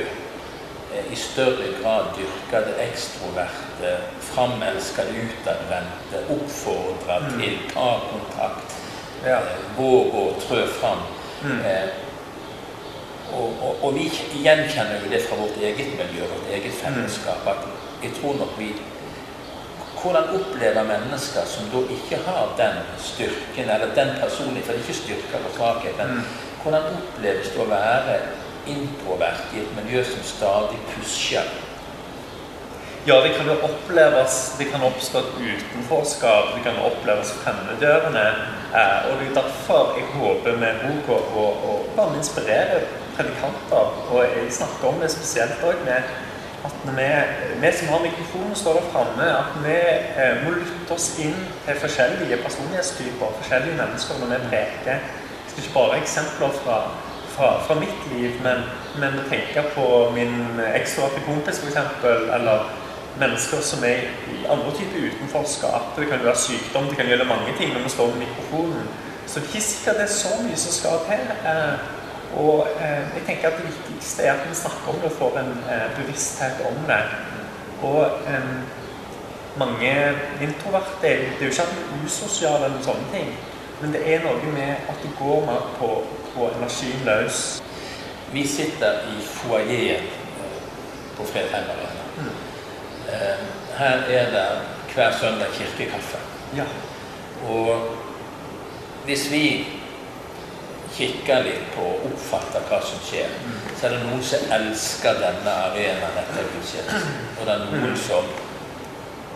eh, 0.94 1.12
i 1.12 1.16
større 1.16 1.66
grad 1.82 2.14
dyrker 2.16 2.66
det 2.68 2.76
ekstroverte, 2.86 3.90
framelsker 4.20 5.10
det 5.10 5.26
utadvendte, 5.26 6.22
oppfordrer 6.36 7.26
mm. 7.28 7.40
til 7.40 7.58
ta 7.74 7.90
kontakt, 8.12 8.78
ja. 9.26 9.42
eh, 9.42 9.82
å 9.82 10.24
trø 10.46 10.64
fram. 10.78 11.04
Og, 13.32 13.48
og, 13.64 13.84
og, 13.84 13.94
vi 13.96 14.08
gjenkjenner 14.44 15.00
jo 15.02 15.10
det 15.10 15.22
fra 15.24 15.38
vårt 15.40 15.56
eget 15.62 15.92
miljø, 16.00 16.26
vårt 16.28 16.50
eget 16.52 16.74
fellesskap. 16.82 17.46
at 17.46 17.62
jeg 18.02 18.12
tror 18.20 18.34
nok 18.38 18.58
vi 18.58 18.74
hvordan 20.02 20.34
opplever 20.34 20.82
mennesker 20.82 21.44
som 21.46 21.68
da 21.72 21.80
ikke 21.94 22.18
har 22.26 22.54
den 22.58 22.78
styrken, 22.98 23.70
eller 23.70 23.94
den 23.94 24.08
personligheten, 24.20 24.64
for 24.66 24.72
det 24.72 24.80
er 24.80 24.84
ikke 24.84 25.02
styrke 25.02 25.42
og 25.46 25.52
svakhet, 25.56 25.94
men 25.98 26.08
mm. 26.16 26.24
hvordan 26.62 26.96
oppleves 26.98 27.52
det 27.54 27.60
å 27.62 27.68
være 27.70 28.16
introvert 28.66 29.54
i 29.54 29.62
et 29.62 29.76
miljø 29.78 30.02
som 30.04 30.24
stadig 30.26 30.80
pusher? 30.90 31.46
ja, 33.04 33.20
det 33.20 33.32
kan 33.36 33.46
jo 33.46 33.54
oppleves 33.66 34.54
Det 34.58 34.64
kan 34.64 34.82
oppstå 34.82 35.18
et 35.18 35.32
utenforskap, 35.54 36.52
det 36.54 36.62
kan 36.62 36.78
oppleves 36.86 37.32
fremmedgjørende. 37.42 38.26
Eh, 38.74 38.98
og 39.08 39.18
det 39.18 39.26
er 39.28 39.38
derfor 39.40 39.96
jeg 39.98 40.06
håper 40.14 40.58
med 40.60 40.84
boka 40.84 41.18
å 41.42 41.78
bare 41.96 42.20
inspirere 42.20 42.78
predikanter. 43.16 43.94
Og 44.10 44.20
jeg 44.24 44.52
snakker 44.58 44.88
om 44.88 45.00
det 45.02 45.10
spesielt 45.10 45.64
òg 45.68 45.88
at 46.62 46.74
vi, 46.96 47.08
vi, 47.60 47.70
som 47.78 47.88
har 47.88 48.02
mikrofonen, 48.02 48.54
står 48.54 48.72
der 48.78 48.90
framme, 48.92 49.24
at 49.38 49.54
vi 49.64 49.78
eh, 50.22 50.44
må 50.44 50.52
lytte 50.54 50.94
oss 50.94 51.08
inn 51.18 51.34
til 51.66 51.80
forskjellige 51.84 52.38
personlighetstyper, 52.44 53.32
forskjellige 53.40 53.78
mennesker 53.80 54.20
når 54.20 54.30
vi 54.34 54.38
preker. 54.52 55.00
Det 55.46 55.56
er 55.56 55.64
ikke 55.64 55.74
bare 55.74 55.98
eksempler 55.98 56.54
fra, 56.62 56.76
fra, 57.34 57.48
fra 57.66 57.74
mitt 57.80 58.04
liv, 58.12 58.38
men, 58.46 58.62
men 59.02 59.18
tenke 59.30 59.64
på 59.74 59.86
min 60.14 60.62
ekstroverte 60.70 61.24
kompis 61.26 61.58
f.eks., 61.64 62.06
eller 62.38 62.70
mennesker 63.20 63.60
som 63.60 63.84
er 63.84 64.06
i 64.32 64.44
andre 64.50 64.70
typer 64.78 65.08
utenforskap. 65.08 65.96
Det 65.96 66.06
kan 66.08 66.22
være 66.24 66.36
sykdom, 66.36 66.86
det 66.88 66.96
kan 66.96 67.10
gjelde 67.10 67.26
mange 67.28 67.56
ting 67.58 67.74
når 67.74 67.82
vi 67.88 67.96
står 67.96 68.14
med 68.14 68.22
mikrofonen. 68.26 68.86
Så 69.26 69.40
det 69.40 69.48
er 69.48 69.50
ikke 69.50 69.66
sikkert 69.66 69.98
det 70.00 70.06
er 70.06 70.14
så 70.14 70.32
mye 70.44 70.56
som 70.62 70.72
skal 70.78 71.02
til. 71.10 71.26
Eh, 71.50 71.74
og 72.36 72.68
eh, 72.80 73.04
jeg 73.16 73.22
tenker 73.26 73.48
at 73.48 73.58
det 73.60 73.66
viktigste 73.68 74.22
er 74.22 74.32
at 74.32 74.48
vi 74.48 74.54
snakker 74.54 74.88
om 74.92 75.00
det 75.00 75.10
og 75.10 75.18
får 75.18 75.38
en 75.38 75.52
eh, 75.72 75.88
bevissthet 75.96 76.62
om 76.68 76.78
det. 76.88 77.02
Og 77.82 78.02
eh, 78.26 78.52
mange 79.56 79.92
introverte 80.40 81.02
Det 81.02 81.10
er 81.40 81.44
jo 81.44 81.50
ikke 81.50 81.62
at 81.62 81.74
vi 81.76 81.82
er 81.82 82.06
usosiale 82.06 82.64
eller 82.64 82.84
sånne 82.84 83.08
ting, 83.12 83.34
men 83.80 83.92
det 83.92 84.02
er 84.14 84.24
noe 84.24 84.54
med 84.54 84.88
at 84.88 85.02
det 85.02 85.10
går 85.18 85.44
mer 85.46 85.66
på, 85.78 85.90
på 86.34 86.48
energien 86.56 87.04
løs. 87.04 87.62
Vi 88.32 88.46
sitter 88.48 89.04
i 89.12 89.20
foajeen 89.26 90.06
eh, 90.06 90.60
på 91.16 91.26
Fredheim 91.32 91.68
Arena. 91.74 92.06
Mm. 92.16 92.32
Eh, 93.12 93.44
her 93.78 94.06
er 94.08 94.30
det 94.36 94.46
hver 94.94 95.12
søndag 95.20 95.52
kirkekaffe. 95.52 96.18
Ja. 96.56 96.64
Og 97.48 97.96
hvis 99.04 99.30
vi 99.32 99.66
kikker 100.96 101.44
litt 101.46 101.68
på 101.74 101.84
og 101.94 102.06
oppfatter 102.10 102.64
hva 102.68 102.78
som 102.84 103.00
skjer, 103.06 103.32
så 103.78 103.88
er 103.88 103.94
det 103.96 104.00
noen 104.04 104.22
som 104.26 104.54
elsker 104.58 105.20
denne 105.22 105.54
arenaen 105.68 106.18
etter 106.22 106.48
gudstjenesten. 106.54 107.20
Og 107.38 107.46
det 107.48 107.54
er 107.54 107.66
noen 107.70 107.96
som 107.98 108.28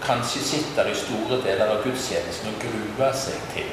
kanskje 0.05 0.43
sitter 0.51 0.91
i 0.91 0.97
store 0.97 1.41
deler 1.45 1.73
av 1.73 1.83
gudstjenesten 1.85 2.53
og 2.53 2.67
gruer 2.67 3.17
seg 3.17 3.41
til 3.55 3.73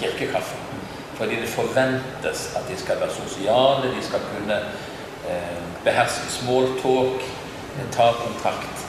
kirkekaffen. 0.00 0.72
Fordi 1.14 1.38
det 1.40 1.50
forventes 1.50 2.48
at 2.58 2.66
de 2.68 2.76
skal 2.78 3.00
være 3.00 3.14
sosiale, 3.14 3.90
de 3.90 4.02
skal 4.02 4.22
kunne 4.32 4.58
eh, 5.30 5.62
beherske 5.84 6.30
smalltalk, 6.38 7.22
ta 7.94 8.10
kontakt. 8.18 8.84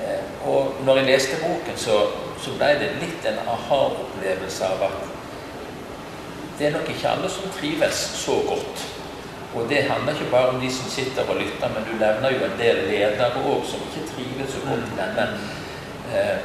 Eh, 0.00 0.48
og 0.48 0.76
når 0.84 1.00
jeg 1.00 1.06
leste 1.06 1.40
boken, 1.42 1.76
så, 1.76 1.98
så 2.40 2.56
ble 2.58 2.74
det 2.80 2.92
litt 3.00 3.28
en 3.28 3.40
aha-opplevelse 3.48 4.68
av 4.68 4.86
at 4.90 5.13
det 6.58 6.66
er 6.66 6.74
nok 6.76 6.88
ikke 6.88 7.08
alle 7.08 7.30
som 7.30 7.50
trives 7.58 8.00
så 8.24 8.36
godt. 8.48 8.84
Og 9.54 9.68
det 9.68 9.84
handler 9.90 10.12
ikke 10.12 10.30
bare 10.30 10.48
om 10.48 10.60
de 10.60 10.70
som 10.72 10.90
sitter 10.90 11.28
og 11.28 11.36
lytter, 11.36 11.68
men 11.74 11.86
du 11.86 11.92
nevner 11.98 12.30
jo 12.30 12.44
en 12.44 12.58
del 12.58 12.76
ledere 12.88 13.44
òg 13.44 13.62
som 13.70 13.82
ikke 13.86 14.08
trives 14.10 14.54
så 14.54 14.64
godt 14.66 14.88
i 14.88 14.98
denne. 14.98 15.26
Eh, 16.14 16.36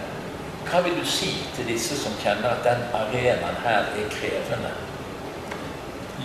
hva 0.70 0.82
vil 0.86 1.00
du 1.00 1.06
si 1.06 1.32
til 1.56 1.68
disse 1.68 1.98
som 1.98 2.13
kjenner 2.22 2.54
at 2.54 2.66
den 2.66 2.86
arenaen 2.94 3.62
her 3.66 3.89
er 3.98 4.10
krevende? 4.13 4.72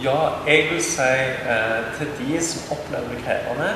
Ja, 0.04 0.18
jeg 0.46 0.70
vil 0.70 0.82
si 0.84 1.10
eh, 1.54 1.84
til 1.98 2.16
de 2.20 2.40
som 2.44 2.76
opplever 2.76 3.14
det 3.14 3.22
krevende 3.24 3.70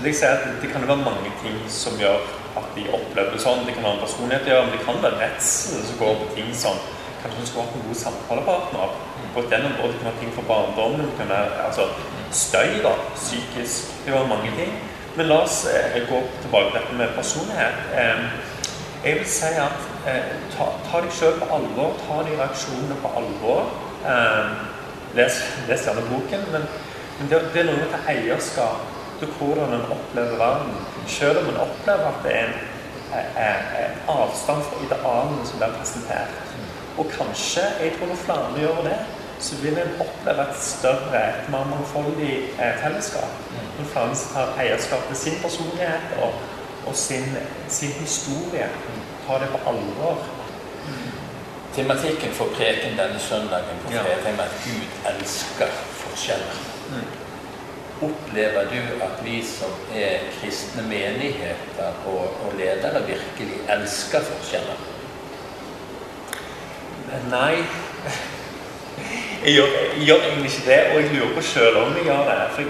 så 0.00 0.04
vil 0.04 0.14
jeg 0.14 0.18
si 0.18 0.24
at 0.24 0.62
Det 0.62 0.70
kan 0.72 0.88
være 0.88 0.96
mange 0.96 1.32
ting 1.42 1.56
som 1.68 1.98
gjør 1.98 2.22
at 2.56 2.68
de 2.76 2.86
opplever 2.88 3.34
det 3.34 3.40
sånn. 3.42 3.66
Det 3.66 3.74
kan 3.74 3.84
være 3.84 3.98
en 3.98 4.04
personlighet 4.04 4.46
å 4.46 4.50
gjøre, 4.50 4.62
men 4.66 4.72
det 4.72 4.84
kan 4.86 5.02
være 5.02 5.18
redsel 5.20 5.82
som 5.86 5.98
går 6.00 6.14
på 6.22 6.28
ting 6.38 6.54
som 6.56 6.78
kanskje 7.22 7.40
hun 7.40 7.48
skulle 7.48 7.66
hatt 7.66 7.76
en 7.78 7.88
god 7.88 7.98
samtalepartner. 8.04 8.94
På 9.34 9.40
den 9.52 9.66
området 9.70 9.96
kan 9.98 10.08
være 10.08 10.20
ting 10.20 10.32
for 10.34 10.48
barndommen, 10.52 11.12
kan 11.18 11.28
være 11.28 11.66
altså, 11.66 11.84
støy, 12.30 12.80
da, 12.86 12.94
psykisk 13.14 14.06
Det 14.06 14.14
var 14.14 14.26
mange 14.26 14.50
ting. 14.58 14.72
Men 15.16 15.26
la 15.26 15.42
oss 15.44 15.66
eh, 15.66 16.02
gå 16.08 16.22
tilbake 16.42 16.70
til 16.70 16.80
dette 16.80 16.98
med 16.98 17.14
personlighet. 17.16 17.78
Eh, 18.00 18.20
jeg 19.04 19.14
vil 19.18 19.26
si 19.26 19.52
at 19.66 19.78
eh, 20.10 20.32
ta, 20.54 20.66
ta 20.86 21.00
deg 21.04 21.12
sjøl 21.14 21.38
på 21.40 21.48
alvor. 21.56 21.96
Ta 22.06 22.20
de 22.26 22.36
reaksjonene 22.38 22.98
på 23.02 23.12
alvor. 23.20 23.70
Eh, 24.06 24.52
les, 25.18 25.42
les 25.68 25.86
gjerne 25.86 26.06
boken, 26.10 26.46
men, 26.52 26.66
men 27.18 27.30
det, 27.30 27.40
det, 27.54 27.62
er 27.62 27.70
noe 27.70 27.80
med 27.80 28.10
eierskap 28.14 28.86
til 29.20 29.32
hvordan 29.38 29.74
en 29.76 29.88
opplever 29.96 30.36
verden. 30.40 30.76
Selv 31.06 31.42
om 31.42 31.50
en 31.52 31.62
opplever 31.66 32.06
at 32.12 32.22
det 32.24 32.36
er 32.36 32.46
en, 32.50 33.96
avstand 34.08 34.62
fra 34.68 34.84
idealene 34.86 35.46
som 35.48 35.58
blir 35.58 35.74
presentert. 35.78 36.49
Og 36.98 37.06
kanskje, 37.18 37.64
jeg 37.80 37.92
tror 37.96 38.06
når 38.06 38.16
flere 38.24 38.60
gjør 38.60 38.82
det, 38.88 38.98
så 39.40 39.56
vil 39.56 39.78
en 39.78 40.00
oppleve 40.04 40.42
et 40.42 40.62
større, 40.62 41.20
et 41.28 41.48
mer 41.50 41.64
mangfoldig 41.64 42.34
eh, 42.60 42.74
fellesskap. 42.82 43.30
Når 43.78 43.86
flere 43.92 44.16
tar 44.32 44.60
eierskap 44.60 45.06
til 45.08 45.16
sin 45.16 45.38
personlighet 45.42 46.18
og, 46.22 46.32
og 46.86 46.96
sin, 46.96 47.24
sin, 47.68 47.92
historie. 47.92 48.68
Tar 49.26 49.38
det 49.38 49.48
på 49.48 49.58
alvor. 49.70 50.18
Tematikken 51.74 52.32
for 52.34 52.52
preken 52.56 52.98
denne 52.98 53.18
søndagen 53.18 53.82
på 53.84 53.88
fredag 53.88 54.26
er 54.26 54.42
at 54.42 54.54
Gud 54.64 55.10
elsker 55.12 55.74
forskjeller. 56.02 56.62
Mm. 56.90 57.08
Opplever 58.02 58.64
du 58.72 59.04
at 59.04 59.24
vi 59.24 59.42
som 59.46 59.70
er 59.94 60.18
kristne 60.40 60.82
menigheter 60.82 62.00
og, 62.06 62.24
og 62.44 62.56
ledere, 62.58 63.06
virkelig 63.06 63.60
elsker 63.68 64.20
forskjeller? 64.32 64.99
Nei. 67.10 67.56
Jeg 69.44 69.54
gjør, 69.54 69.66
jeg 69.96 70.06
gjør, 70.06 70.22
egentlig 70.22 70.50
ikke 70.50 70.70
det, 70.70 70.80
og 70.90 71.02
jeg 71.02 71.10
lurer 71.14 71.34
på 71.34 71.42
sjøl 71.42 71.76
om 71.76 71.96
jeg 71.96 72.04
gjør 72.04 72.28
det. 72.28 72.50
For... 72.54 72.62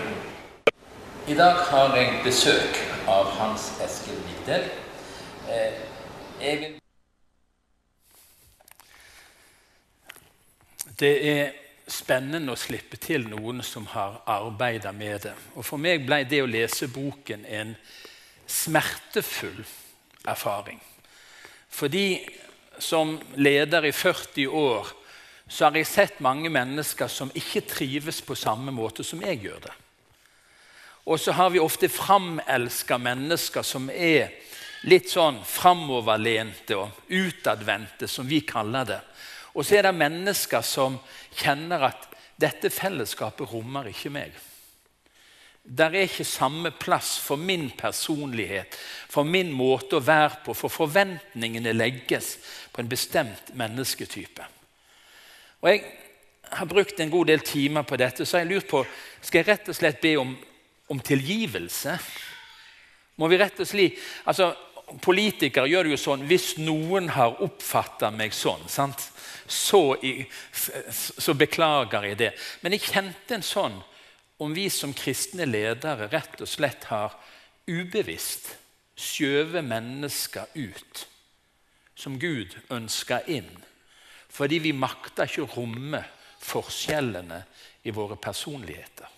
I 1.28 1.34
dag 1.36 1.56
har 1.70 1.96
jeg 1.96 2.20
besøk 2.24 2.78
av 3.08 3.28
Hans 3.36 3.66
Eskil 3.84 4.16
Vigdel. 4.24 4.64
Eh, 5.50 6.72
det 11.00 11.14
er 11.34 11.52
spennende 11.90 12.54
å 12.54 12.60
slippe 12.60 12.96
til 12.96 13.28
noen 13.28 13.60
som 13.66 13.90
har 13.92 14.22
arbeida 14.24 14.92
med 14.96 15.26
det. 15.26 15.34
Og 15.56 15.66
For 15.68 15.76
meg 15.76 16.06
ble 16.08 16.24
det 16.24 16.40
å 16.40 16.48
lese 16.48 16.88
boken 16.88 17.44
en 17.44 17.76
smertefull 18.48 19.66
erfaring. 20.24 20.80
Fordi 21.68 22.06
som 22.82 23.18
leder 23.36 23.86
i 23.86 23.92
40 23.92 24.48
år 24.48 24.90
så 25.50 25.66
har 25.66 25.76
jeg 25.80 25.88
sett 25.90 26.20
mange 26.22 26.50
mennesker 26.52 27.10
som 27.10 27.32
ikke 27.34 27.64
trives 27.66 28.20
på 28.22 28.36
samme 28.38 28.70
måte 28.70 29.02
som 29.06 29.22
jeg 29.24 29.40
gjør 29.42 29.64
det. 29.64 29.72
Og 31.10 31.18
så 31.18 31.34
har 31.34 31.50
vi 31.50 31.58
ofte 31.58 31.88
framelska 31.90 32.98
mennesker 33.02 33.66
som 33.66 33.88
er 33.90 34.30
litt 34.86 35.10
sånn 35.10 35.40
framoverlente 35.44 36.76
og 36.78 37.10
utadvendte, 37.10 38.06
som 38.08 38.28
vi 38.28 38.40
kaller 38.46 38.86
det. 38.88 39.00
Og 39.58 39.66
så 39.66 39.80
er 39.80 39.88
det 39.88 39.96
mennesker 39.98 40.62
som 40.64 41.00
kjenner 41.34 41.88
at 41.90 42.06
dette 42.40 42.70
fellesskapet 42.72 43.50
rommer 43.50 43.90
ikke 43.90 44.12
meg. 44.14 44.36
Der 45.70 45.94
er 45.94 46.08
ikke 46.08 46.24
samme 46.26 46.72
plass 46.74 47.12
for 47.22 47.38
min 47.38 47.68
personlighet, 47.78 48.74
for 49.08 49.22
min 49.22 49.52
måte 49.54 50.00
å 50.00 50.02
være 50.02 50.40
på, 50.44 50.54
for 50.54 50.72
forventningene 50.72 51.74
legges 51.76 52.32
på 52.72 52.82
en 52.82 52.90
bestemt 52.90 53.52
mennesketype. 53.54 54.46
Og 55.60 55.70
Jeg 55.70 55.84
har 56.50 56.66
brukt 56.66 57.00
en 57.00 57.10
god 57.10 57.26
del 57.26 57.40
timer 57.46 57.82
på 57.86 57.96
dette, 57.96 58.26
så 58.26 58.36
har 58.36 58.44
jeg 58.44 58.54
lurt 58.54 58.70
på 58.70 58.82
skal 59.22 59.38
jeg 59.38 59.46
rett 59.46 59.68
og 59.70 59.76
slett 59.76 60.00
be 60.02 60.16
om, 60.18 60.32
om 60.90 61.00
tilgivelse. 61.00 61.94
Må 63.16 63.28
vi 63.30 63.38
rett 63.38 63.60
og 63.60 63.70
slett, 63.70 64.02
altså 64.24 64.50
Politikere 64.98 65.70
gjør 65.70 65.86
det 65.86 65.92
jo 65.92 65.96
sånn 66.02 66.24
hvis 66.26 66.56
noen 66.58 67.12
har 67.14 67.36
oppfatta 67.46 68.08
meg 68.10 68.32
sånn, 68.34 68.64
så, 68.66 69.82
så 70.98 71.34
beklager 71.38 72.08
jeg 72.08 72.18
det. 72.18 72.30
Men 72.64 72.74
jeg 72.74 72.88
kjente 72.88 73.36
en 73.36 73.46
sånn 73.46 73.76
om 74.40 74.54
vi 74.56 74.70
som 74.72 74.94
kristne 74.96 75.44
ledere 75.44 76.08
rett 76.08 76.40
og 76.40 76.48
slett 76.48 76.86
har 76.88 77.12
ubevisst 77.68 78.54
skjøvet 79.00 79.64
mennesker 79.64 80.48
ut 80.56 81.04
som 82.00 82.16
Gud 82.20 82.56
ønsker 82.72 83.28
inn, 83.28 83.50
fordi 84.32 84.62
vi 84.64 84.72
makter 84.72 85.28
ikke 85.28 85.44
å 85.44 85.52
romme 85.58 86.00
forskjellene 86.40 87.42
i 87.84 87.92
våre 87.92 88.16
personligheter. 88.16 89.08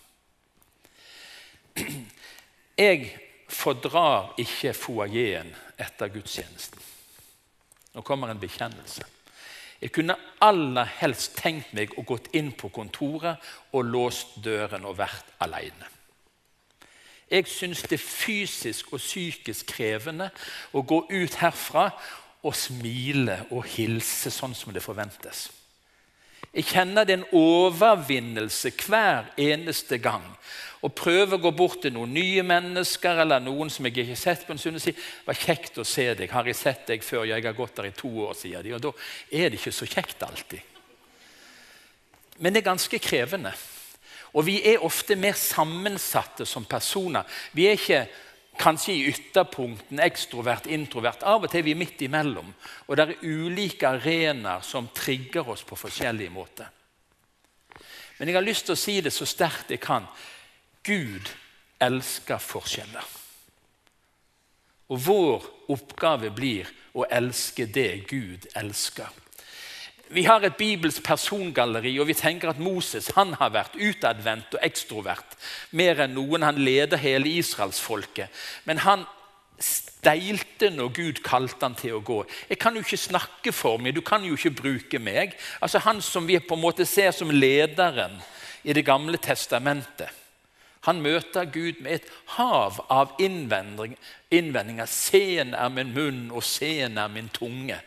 Jeg 2.75 3.07
fordrar 3.47 4.33
ikke 4.41 4.73
foajeen 4.75 5.53
etter 5.79 6.11
gudstjenesten. 6.11 6.83
Nå 7.93 8.03
kommer 8.03 8.33
en 8.33 8.41
bekjennelse. 8.41 9.05
Jeg 9.83 9.91
kunne 9.91 10.15
aller 10.39 10.87
helst 11.01 11.33
tenkt 11.35 11.73
meg 11.75 11.91
å 11.99 12.05
gått 12.07 12.29
inn 12.39 12.53
på 12.55 12.69
kontoret 12.71 13.41
og 13.75 13.89
låst 13.91 14.37
døren 14.45 14.85
og 14.87 14.95
vært 15.01 15.33
alene. 15.43 15.89
Jeg 17.27 17.49
syns 17.51 17.81
det 17.83 17.97
er 17.97 18.05
fysisk 18.05 18.93
og 18.93 19.01
psykisk 19.01 19.73
krevende 19.73 20.29
å 20.71 20.85
gå 20.87 21.01
ut 21.09 21.35
herfra 21.41 21.89
og 22.43 22.55
smile 22.55 23.41
og 23.49 23.67
hilse 23.75 24.31
sånn 24.31 24.55
som 24.55 24.71
det 24.71 24.83
forventes. 24.85 25.49
Jeg 26.53 26.69
kjenner 26.69 27.03
det 27.03 27.17
er 27.17 27.21
en 27.23 27.39
overvinnelse 27.39 28.71
hver 28.85 29.33
eneste 29.41 29.97
gang. 29.99 30.23
Å 30.83 30.89
prøve 30.91 31.37
å 31.37 31.41
gå 31.41 31.51
bort 31.55 31.79
til 31.85 31.93
noen 31.95 32.11
nye 32.11 32.43
mennesker 32.43 33.21
eller 33.23 33.39
noen 33.39 33.69
som 33.71 33.85
jeg 33.87 33.95
ikke 33.95 34.09
har 34.09 34.19
sett 34.19 34.41
på 34.43 34.51
en 34.51 34.59
stund, 34.59 34.75
og 34.75 34.81
si 34.83 34.95
'Var 35.25 35.33
kjekt 35.33 35.77
å 35.77 35.85
se 35.85 36.13
deg. 36.13 36.29
Har 36.31 36.43
jeg 36.45 36.55
sett 36.55 36.87
deg 36.87 37.03
før? 37.03 37.23
Jeg 37.25 37.43
har 37.43 37.53
gått 37.53 37.75
der 37.75 37.85
i 37.85 37.91
to 37.91 38.09
år', 38.09 38.35
sier 38.35 38.61
de. 38.61 38.73
Og 38.73 38.81
da 38.81 38.91
er 39.31 39.49
det 39.49 39.59
ikke 39.59 39.71
så 39.71 39.85
kjekt 39.85 40.23
alltid. 40.23 40.61
Men 42.39 42.53
det 42.53 42.59
er 42.63 42.71
ganske 42.71 42.99
krevende. 42.99 43.53
Og 44.33 44.45
vi 44.45 44.61
er 44.65 44.83
ofte 44.83 45.15
mer 45.15 45.33
sammensatte 45.33 46.45
som 46.45 46.65
personer. 46.65 47.23
Vi 47.53 47.67
er 47.67 47.77
ikke 47.77 48.07
kanskje 48.59 48.93
i 48.93 49.07
ytterpunkten 49.09 49.99
ekstrovert, 49.99 50.67
introvert. 50.67 51.23
Av 51.23 51.43
og 51.43 51.51
til 51.51 51.59
er 51.59 51.63
vi 51.63 51.75
midt 51.77 52.01
imellom. 52.01 52.53
Og 52.87 52.97
det 52.97 53.07
er 53.07 53.23
ulike 53.23 53.87
arenaer 53.87 54.61
som 54.65 54.89
trigger 54.93 55.49
oss 55.49 55.63
på 55.63 55.77
forskjellige 55.77 56.33
måter. 56.33 56.69
Men 58.17 58.29
jeg 58.29 58.35
har 58.35 58.45
lyst 58.45 58.65
til 58.65 58.75
å 58.75 58.79
si 58.79 58.99
det 59.01 59.13
så 59.13 59.25
sterkt 59.25 59.73
jeg 59.73 59.81
kan. 59.83 60.05
Gud 60.83 61.29
elsker 61.83 62.41
forskjeller. 62.43 63.05
Og 64.91 64.99
vår 65.05 65.45
oppgave 65.73 66.29
blir 66.35 66.69
å 66.93 67.05
elske 67.09 67.65
det 67.65 68.05
Gud 68.09 68.47
elsker. 68.55 69.09
Vi 70.13 70.25
har 70.27 70.43
et 70.45 70.57
Bibels 70.59 70.99
persongalleri, 71.01 71.95
og 71.97 72.05
vi 72.11 72.13
tenker 72.13 72.51
at 72.51 72.59
Moses 72.61 73.07
han 73.15 73.33
har 73.39 73.53
vært 73.55 73.79
utadvendt 73.79 74.53
og 74.53 74.65
ekstrovert 74.65 75.37
mer 75.71 76.03
enn 76.03 76.13
noen. 76.13 76.45
Han 76.45 76.59
leder 76.61 77.01
hele 77.01 77.31
israelsfolket. 77.39 78.29
Men 78.69 78.83
han 78.83 79.07
steilte 79.63 80.69
når 80.73 80.91
Gud 80.93 81.21
kalte 81.25 81.65
han 81.65 81.77
til 81.79 81.97
å 81.97 82.03
gå. 82.05 82.19
Jeg 82.51 82.59
kan 82.61 82.75
jo 82.75 82.83
ikke 82.83 82.99
snakke 82.99 83.53
for 83.55 83.81
meg, 83.81 83.95
du 83.95 84.03
kan 84.05 84.25
jo 84.27 84.37
ikke 84.37 84.53
bruke 84.59 84.99
meg. 85.01 85.37
Altså 85.63 85.81
Han 85.81 86.01
som 86.01 86.27
vi 86.27 86.37
på 86.37 86.59
en 86.59 86.65
måte 86.65 86.85
ser 86.85 87.11
som 87.15 87.31
lederen 87.31 88.19
i 88.63 88.73
Det 88.73 88.85
gamle 88.85 89.17
testamentet. 89.17 90.22
Han 90.83 91.01
møter 91.01 91.45
Gud 91.45 91.79
med 91.81 91.91
et 91.91 92.09
hav 92.35 92.81
av 92.91 93.15
innvendinger. 93.19 94.85
Seen 94.89 95.53
er 95.53 95.69
min 95.71 95.93
munn, 95.95 96.25
og 96.31 96.43
seen 96.43 96.97
er 96.99 97.07
min 97.07 97.29
tunge. 97.31 97.79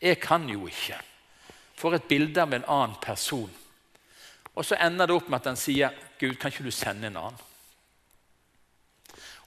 Jeg 0.00 0.20
kan 0.22 0.48
jo 0.48 0.68
ikke 0.70 1.00
får 1.84 1.94
et 1.94 2.08
bilde 2.08 2.42
av 2.42 2.54
en 2.54 2.64
annen 2.64 2.94
person. 3.02 3.50
Og 4.54 4.64
så 4.64 4.78
ender 4.80 5.10
det 5.10 5.16
opp 5.16 5.28
med 5.28 5.40
at 5.40 5.50
han 5.50 5.58
sier, 5.58 5.90
'Gud, 6.18 6.36
kan 6.38 6.52
ikke 6.52 6.64
du 6.64 6.70
sende 6.70 7.06
en 7.06 7.16
annen?' 7.16 7.42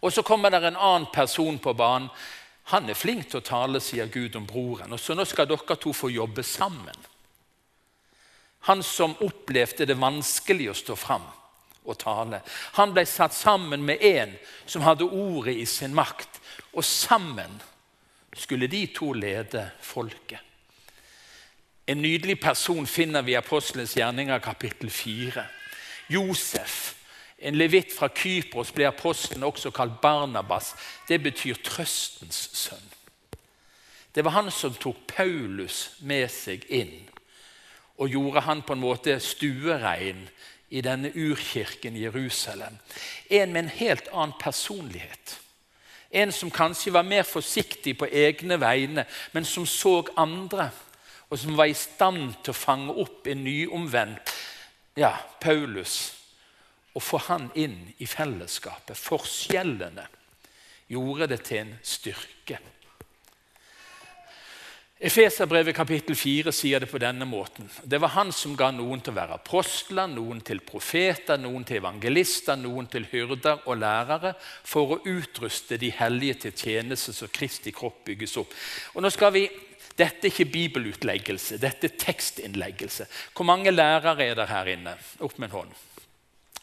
Og 0.02 0.14
Så 0.14 0.22
kommer 0.22 0.50
det 0.50 0.64
en 0.64 0.76
annen 0.76 1.08
person 1.14 1.60
på 1.60 1.74
banen. 1.74 2.10
Han 2.64 2.90
er 2.90 2.94
flink 2.94 3.30
til 3.30 3.40
å 3.40 3.48
tale, 3.48 3.80
sier 3.80 4.06
Gud 4.06 4.36
om 4.36 4.46
broren. 4.46 4.94
Og 4.94 5.00
så 5.00 5.16
Nå 5.16 5.26
skal 5.26 5.48
dere 5.48 5.76
to 5.76 5.94
få 5.94 6.10
jobbe 6.10 6.44
sammen. 6.44 6.96
Han 8.60 8.84
som 8.84 9.16
opplevde 9.22 9.86
det 9.86 9.98
vanskelig 9.98 10.70
å 10.70 10.74
stå 10.74 10.96
fram 10.96 11.24
og 11.88 11.98
tale. 12.01 12.41
Han 12.77 12.94
ble 12.94 13.06
satt 13.08 13.36
sammen 13.36 13.86
med 13.88 14.03
en 14.03 14.36
som 14.65 14.84
hadde 14.86 15.08
ordet 15.08 15.56
i 15.58 15.65
sin 15.65 15.96
makt. 15.96 16.41
Og 16.74 16.86
sammen 16.86 17.62
skulle 18.38 18.67
de 18.67 18.86
to 18.94 19.13
lede 19.13 19.70
folket. 19.82 20.44
En 21.88 22.01
nydelig 22.03 22.39
person 22.39 22.88
finner 22.88 23.24
vi 23.24 23.32
i 23.32 23.39
Apostelens 23.39 23.96
gjerninger 23.96 24.39
kapittel 24.44 24.89
4. 24.91 25.46
Josef, 26.12 26.96
en 27.39 27.56
levitt 27.56 27.94
fra 27.96 28.10
Kypros, 28.12 28.74
ble 28.75 28.88
apostelen 28.89 29.46
også 29.48 29.72
kalt 29.72 30.01
Barnabas. 30.01 30.74
Det 31.08 31.22
betyr 31.24 31.62
trøstens 31.63 32.50
sønn. 32.58 32.94
Det 34.15 34.25
var 34.25 34.36
han 34.39 34.51
som 34.51 34.74
tok 34.75 35.03
Paulus 35.08 36.00
med 36.02 36.28
seg 36.34 36.65
inn 36.73 36.95
og 37.97 38.10
gjorde 38.10 38.43
han 38.45 38.62
på 38.62 38.73
en 38.73 38.82
måte 38.82 39.19
stuerein 39.21 40.28
i 40.69 40.82
denne 40.82 41.12
urkirken 41.15 41.95
i 41.95 42.03
Jerusalem. 42.03 42.77
En 43.30 43.53
med 43.53 43.63
en 43.63 43.75
helt 43.80 44.10
annen 44.12 44.36
personlighet. 44.39 45.39
En 46.12 46.32
som 46.32 46.51
kanskje 46.51 46.93
var 46.93 47.03
mer 47.03 47.23
forsiktig 47.23 47.97
på 47.99 48.08
egne 48.08 48.60
vegne, 48.60 49.06
men 49.32 49.45
som 49.45 49.65
så 49.65 50.01
andre 50.17 50.69
og 51.30 51.39
som 51.39 51.58
var 51.58 51.67
i 51.67 51.75
stand 51.75 52.38
til 52.43 52.53
å 52.53 52.58
fange 52.58 52.93
opp 53.03 53.27
en 53.27 53.43
nyomvendt 53.43 54.32
ja, 54.97 55.12
Paulus 55.41 56.13
og 56.97 57.03
få 57.03 57.19
han 57.27 57.51
inn 57.60 57.91
i 58.01 58.08
fellesskapet. 58.10 58.97
Forskjellene 58.97 60.08
gjorde 60.89 61.27
det 61.30 61.43
til 61.45 61.60
en 61.62 61.75
styrke. 61.86 62.58
Efeserbrevet 64.98 65.76
kapittel 65.78 66.16
4 66.18 66.52
sier 66.52 66.82
det 66.82 66.88
på 66.90 66.98
denne 66.98 67.26
måten. 67.30 67.68
Det 67.84 68.00
var 68.02 68.16
han 68.16 68.32
som 68.34 68.56
ga 68.58 68.72
noen 68.74 69.04
til 69.06 69.14
å 69.14 69.18
være 69.20 69.36
apostler, 69.38 70.08
noen 70.10 70.40
til 70.42 70.64
profeter, 70.66 71.38
noen 71.38 71.68
til 71.70 71.78
evangelister, 71.78 72.58
noen 72.58 72.88
til 72.90 73.06
hyrder 73.12 73.62
og 73.70 73.78
lærere, 73.78 74.32
for 74.66 74.96
å 74.96 74.98
utruste 75.06 75.78
de 75.78 75.92
hellige 75.94 76.40
til 76.48 76.56
tjeneste 76.58 77.14
så 77.14 77.30
Kristi 77.30 77.70
kropp 77.76 78.00
bygges 78.08 78.34
opp. 78.42 78.56
Og 78.98 79.06
Nå 79.06 79.12
skal 79.14 79.36
vi 79.36 79.44
dette 79.98 80.28
er 80.28 80.34
ikke 80.34 80.50
bibelutleggelse, 80.54 81.60
dette 81.62 81.92
er 81.92 82.02
tekstinnleggelse. 82.02 83.06
Hvor 83.38 83.46
mange 83.50 83.74
lærere 83.74 84.26
er 84.26 84.34
det 84.38 84.48
her 84.50 84.72
inne? 84.74 84.96
Opp 85.26 85.38
med 85.38 85.52
en 85.52 85.56
hånd. 85.60 85.76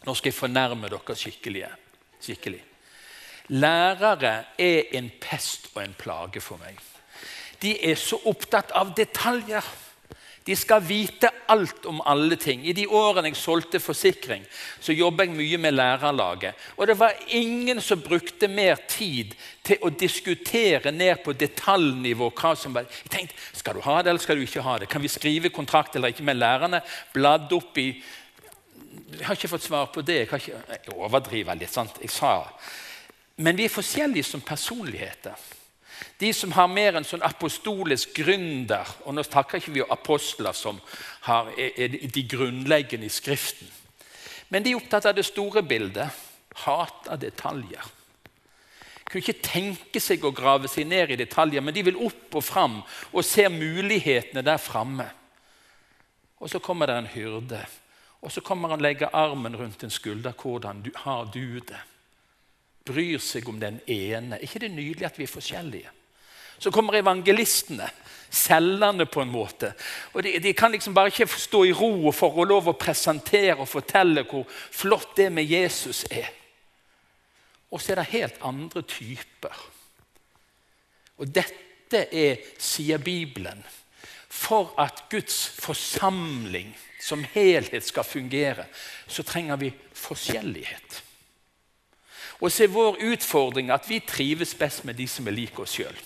Nå 0.07 0.15
skal 0.15 0.33
jeg 0.33 0.39
fornærme 0.41 0.91
dere 0.91 1.17
skikkelig. 1.19 1.69
skikkelig. 2.19 2.63
Lærere 3.55 4.35
er 4.59 4.91
en 4.99 5.11
pest 5.21 5.71
og 5.75 5.85
en 5.85 5.95
plage 5.99 6.43
for 6.43 6.59
meg. 6.59 6.83
De 7.65 7.73
er 7.91 7.97
så 7.97 8.21
opptatt 8.29 8.75
av 8.77 8.93
detaljer. 8.97 9.65
De 10.45 10.53
skal 10.57 10.83
vite 10.85 11.31
alt 11.49 11.87
om 11.89 12.03
alle 12.05 12.37
ting. 12.37 12.67
I 12.69 12.75
de 12.77 12.85
årene 12.93 13.31
jeg 13.31 13.39
solgte 13.41 13.81
forsikring, 13.81 14.43
så 14.81 14.93
jobbet 14.93 15.31
jeg 15.31 15.39
mye 15.39 15.61
med 15.63 15.73
lærerlaget. 15.73 16.67
Og 16.77 16.85
det 16.91 16.99
var 17.01 17.17
ingen 17.33 17.81
som 17.81 18.03
brukte 18.05 18.51
mer 18.53 18.83
tid 18.89 19.33
til 19.65 19.81
å 19.81 19.89
diskutere 19.89 20.93
ned 20.93 21.23
på 21.25 21.33
detaljnivå 21.33 22.29
hva 22.37 22.53
som 22.61 22.77
var 22.77 22.85
Jeg 22.91 23.11
tenkte, 23.17 23.41
Skal 23.57 23.75
du 23.75 23.81
ha 23.89 24.03
det, 24.03 24.13
eller 24.13 24.21
skal 24.21 24.37
du 24.37 24.45
ikke 24.45 24.67
ha 24.69 24.77
det? 24.79 24.91
Kan 24.93 25.03
vi 25.03 25.09
skrive 25.09 25.49
kontrakt 25.49 25.97
eller 25.97 26.13
ikke 26.13 26.29
med 26.29 26.37
lærerne? 26.37 26.83
Bladd 27.15 27.53
opp 27.53 27.79
i 27.79 27.89
Jeg 29.15 29.27
har 29.27 29.35
ikke 29.35 29.49
fått 29.49 29.65
svar 29.65 29.87
på 29.87 30.03
det. 30.03 30.27
Jeg, 30.27 30.29
ikke, 30.29 30.61
jeg 30.69 30.95
overdriver 30.99 31.57
litt. 31.57 31.73
sant? 31.73 31.97
Jeg 32.03 32.11
sa 32.11 32.45
Men 33.37 33.57
vi 33.57 33.65
er 33.65 33.73
forskjellige 33.73 34.29
som 34.29 34.41
personligheter. 34.41 35.64
De 36.19 36.33
som 36.33 36.53
har 36.53 36.69
mer 36.71 36.97
en 36.99 37.07
sånn 37.07 37.25
apostolisk 37.27 38.15
gründer 38.17 38.89
Og 39.05 39.15
nå 39.15 39.23
snakker 39.27 39.59
ikke 39.59 39.75
vi 39.75 39.83
om 39.83 39.91
apostler 39.93 40.55
som 40.57 40.79
har, 41.27 41.51
er 41.59 41.89
de 41.89 42.23
grunnleggende 42.29 43.07
i 43.07 43.13
Skriften. 43.13 43.69
Men 44.49 44.63
de 44.63 44.73
er 44.73 44.79
opptatt 44.79 45.09
av 45.11 45.17
det 45.17 45.27
store 45.27 45.65
bildet. 45.67 46.23
Hater 46.65 47.19
detaljer. 47.19 47.93
Kunne 49.05 49.23
ikke 49.23 49.45
tenke 49.45 50.01
seg 50.01 50.25
å 50.25 50.33
grave 50.35 50.69
seg 50.71 50.87
ned 50.89 51.13
i 51.13 51.19
detaljer, 51.21 51.63
men 51.65 51.75
de 51.75 51.83
vil 51.89 51.99
opp 52.07 52.39
og 52.39 52.45
fram 52.45 52.77
og 53.13 53.27
ser 53.27 53.51
mulighetene 53.53 54.45
der 54.47 54.61
framme. 54.63 55.09
Og 56.41 56.51
så 56.51 56.61
kommer 56.63 56.89
det 56.89 56.97
en 56.99 57.11
hyrde, 57.13 57.61
og 58.25 58.33
så 58.33 58.43
kommer 58.45 58.73
han 58.73 58.83
legge 58.85 59.11
armen 59.13 59.57
rundt 59.57 59.85
en 59.85 59.93
skulder. 59.93 60.33
Hvordan 60.33 60.85
har 61.05 61.29
du 61.35 61.61
det? 61.61 61.83
Bryr 62.85 63.21
seg 63.23 63.49
om 63.49 63.61
den 63.61 63.81
ene. 63.89 64.37
Er 64.37 64.45
ikke 64.45 64.65
det 64.67 64.73
nydelig 64.75 65.07
at 65.09 65.19
vi 65.19 65.25
er 65.25 65.33
forskjellige? 65.33 65.93
Så 66.59 66.71
kommer 66.71 66.97
evangelistene, 66.99 67.89
selgerne 68.31 69.07
på 69.07 69.23
en 69.23 69.33
måte. 69.33 69.73
Og 70.13 70.23
de, 70.23 70.37
de, 70.43 70.53
kan 70.57 70.73
liksom 70.73 70.95
bare 70.95 71.11
ikke 71.13 71.27
stå 71.27 71.65
i 71.65 71.73
ro 71.75 71.91
og 72.07 72.15
få 72.15 72.31
lov 72.45 72.71
å 72.71 72.79
presentere 72.79 73.57
og 73.59 73.71
fortelle 73.71 74.27
hvor 74.29 74.47
flott 74.49 75.17
det 75.19 75.31
med 75.33 75.51
Jesus 75.51 76.05
er. 76.11 76.31
Og 77.75 77.83
så 77.83 77.93
er 77.93 78.03
det 78.03 78.11
helt 78.13 78.43
andre 78.47 78.83
typer. 78.87 79.65
Og 81.19 81.31
dette 81.31 82.05
er, 82.11 82.43
sier 82.59 83.03
Bibelen, 83.03 83.63
for 84.29 84.75
at 84.83 85.05
Guds 85.11 85.47
forsamling 85.63 86.73
som 87.03 87.23
helhet 87.35 87.87
skal 87.87 88.07
fungere, 88.07 88.67
så 89.07 89.23
trenger 89.23 89.61
vi 89.61 89.71
forskjellighet. 89.95 91.04
Og 92.45 92.53
så 92.53 92.67
er 92.67 92.75
vår 92.75 92.99
utfordring 93.01 93.71
at 93.73 93.87
vi 93.89 94.03
trives 94.05 94.53
best 94.59 94.85
med 94.85 94.99
de 95.01 95.07
som 95.09 95.25
er 95.29 95.37
lik 95.37 95.57
oss 95.63 95.79
sjøl. 95.79 95.97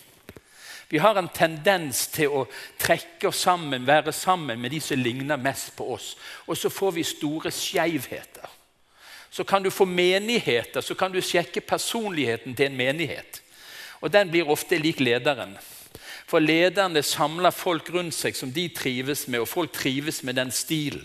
Vi 0.89 1.01
har 1.03 1.19
en 1.19 1.29
tendens 1.35 2.07
til 2.15 2.31
å 2.33 2.45
trekke 2.81 3.29
oss 3.29 3.43
sammen, 3.45 3.87
være 3.87 4.13
sammen 4.15 4.61
med 4.63 4.73
de 4.73 4.79
som 4.81 5.01
ligner 5.03 5.37
mest 5.37 5.75
på 5.77 5.89
oss. 5.97 6.15
Og 6.47 6.57
så 6.57 6.71
får 6.73 6.95
vi 6.97 7.05
store 7.05 7.51
skeivheter. 7.53 8.47
Så 9.31 9.45
kan 9.45 9.63
du 9.63 9.71
få 9.71 9.85
menigheter, 9.85 10.81
så 10.81 10.95
kan 10.95 11.13
du 11.13 11.21
sjekke 11.21 11.61
personligheten 11.61 12.55
til 12.57 12.71
en 12.71 12.79
menighet. 12.79 13.43
Og 14.01 14.13
den 14.13 14.31
blir 14.31 14.49
ofte 14.49 14.79
lik 14.79 15.03
lederen. 15.03 15.59
For 16.29 16.41
lederne 16.41 17.03
samler 17.03 17.53
folk 17.53 17.91
rundt 17.93 18.15
seg 18.15 18.37
som 18.37 18.53
de 18.53 18.69
trives 18.73 19.27
med, 19.29 19.43
og 19.43 19.51
folk 19.51 19.75
trives 19.75 20.23
med 20.23 20.39
den 20.39 20.55
stilen. 20.55 21.05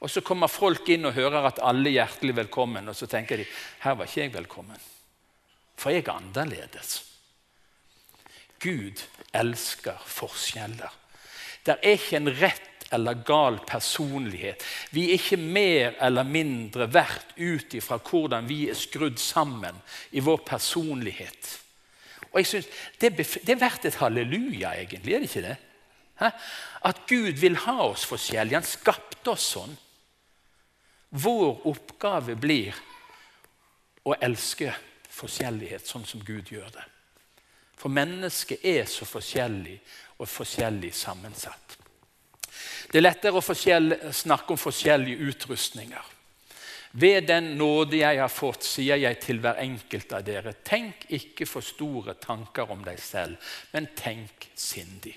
Og 0.00 0.10
så 0.10 0.22
kommer 0.24 0.48
folk 0.48 0.88
inn 0.88 1.04
og 1.08 1.16
hører 1.16 1.50
at 1.50 1.60
alle 1.64 1.90
er 1.90 1.98
hjertelig 2.00 2.38
velkommen, 2.38 2.88
og 2.88 2.96
så 2.96 3.08
tenker 3.10 3.40
de 3.40 3.48
her 3.84 3.98
var 3.98 4.08
ikke 4.08 4.22
jeg 4.22 4.32
velkommen. 4.32 4.88
For 5.80 5.92
jeg 5.92 6.06
er 6.06 6.16
annerledes. 6.16 6.96
Gud 8.60 9.00
elsker 9.36 10.00
forskjeller. 10.04 10.92
Det 11.64 11.76
er 11.76 11.96
ikke 11.96 12.20
en 12.20 12.32
rett 12.40 12.86
eller 12.90 13.20
gal 13.26 13.60
personlighet. 13.68 14.64
Vi 14.90 15.06
er 15.08 15.20
ikke 15.20 15.38
mer 15.40 15.94
eller 16.02 16.26
mindre 16.26 16.88
verdt 16.90 17.36
ut 17.38 17.76
ifra 17.78 18.00
hvordan 18.02 18.48
vi 18.48 18.64
er 18.72 18.78
skrudd 18.78 19.20
sammen 19.22 19.76
i 20.10 20.24
vår 20.24 20.42
personlighet. 20.48 21.52
Og 22.30 22.40
jeg 22.40 22.48
synes, 22.50 22.70
det, 23.00 23.12
det 23.16 23.54
er 23.54 23.60
verdt 23.60 23.86
et 23.86 24.00
halleluja, 24.00 24.74
egentlig. 24.80 25.14
er 25.14 25.22
det 25.22 25.30
ikke 25.30 25.46
det? 25.46 25.56
Hæ? 26.20 26.32
At 26.84 27.06
Gud 27.08 27.38
vil 27.40 27.56
ha 27.66 27.78
oss 27.86 28.04
forskjellige. 28.06 28.58
Han 28.58 28.66
skapte 28.66 29.32
oss 29.32 29.46
sånn. 29.54 29.72
Vår 31.10 31.66
oppgave 31.66 32.36
blir 32.38 32.76
å 34.06 34.14
elske 34.22 34.72
forskjellighet 35.10 35.86
sånn 35.86 36.06
som 36.06 36.22
Gud 36.24 36.52
gjør 36.52 36.70
det. 36.74 36.86
For 37.80 37.92
mennesket 37.92 38.64
er 38.64 38.84
så 38.86 39.06
forskjellig 39.08 39.78
og 40.20 40.28
forskjellig 40.28 40.92
sammensatt. 40.94 41.76
Det 42.90 42.98
er 42.98 43.06
lettere 43.06 43.40
å 43.40 44.12
snakke 44.12 44.54
om 44.54 44.60
forskjellige 44.60 45.30
utrustninger. 45.30 46.04
Ved 46.92 47.28
den 47.28 47.52
nåde 47.54 48.00
jeg 48.00 48.18
har 48.18 48.32
fått, 48.32 48.64
sier 48.66 48.98
jeg 48.98 49.20
til 49.22 49.38
hver 49.42 49.60
enkelt 49.62 50.10
av 50.16 50.24
dere, 50.26 50.56
tenk 50.66 51.04
ikke 51.14 51.46
for 51.46 51.62
store 51.62 52.16
tanker 52.18 52.72
om 52.74 52.82
deg 52.82 52.98
selv, 52.98 53.36
men 53.70 53.86
tenk 53.94 54.48
sindig. 54.58 55.14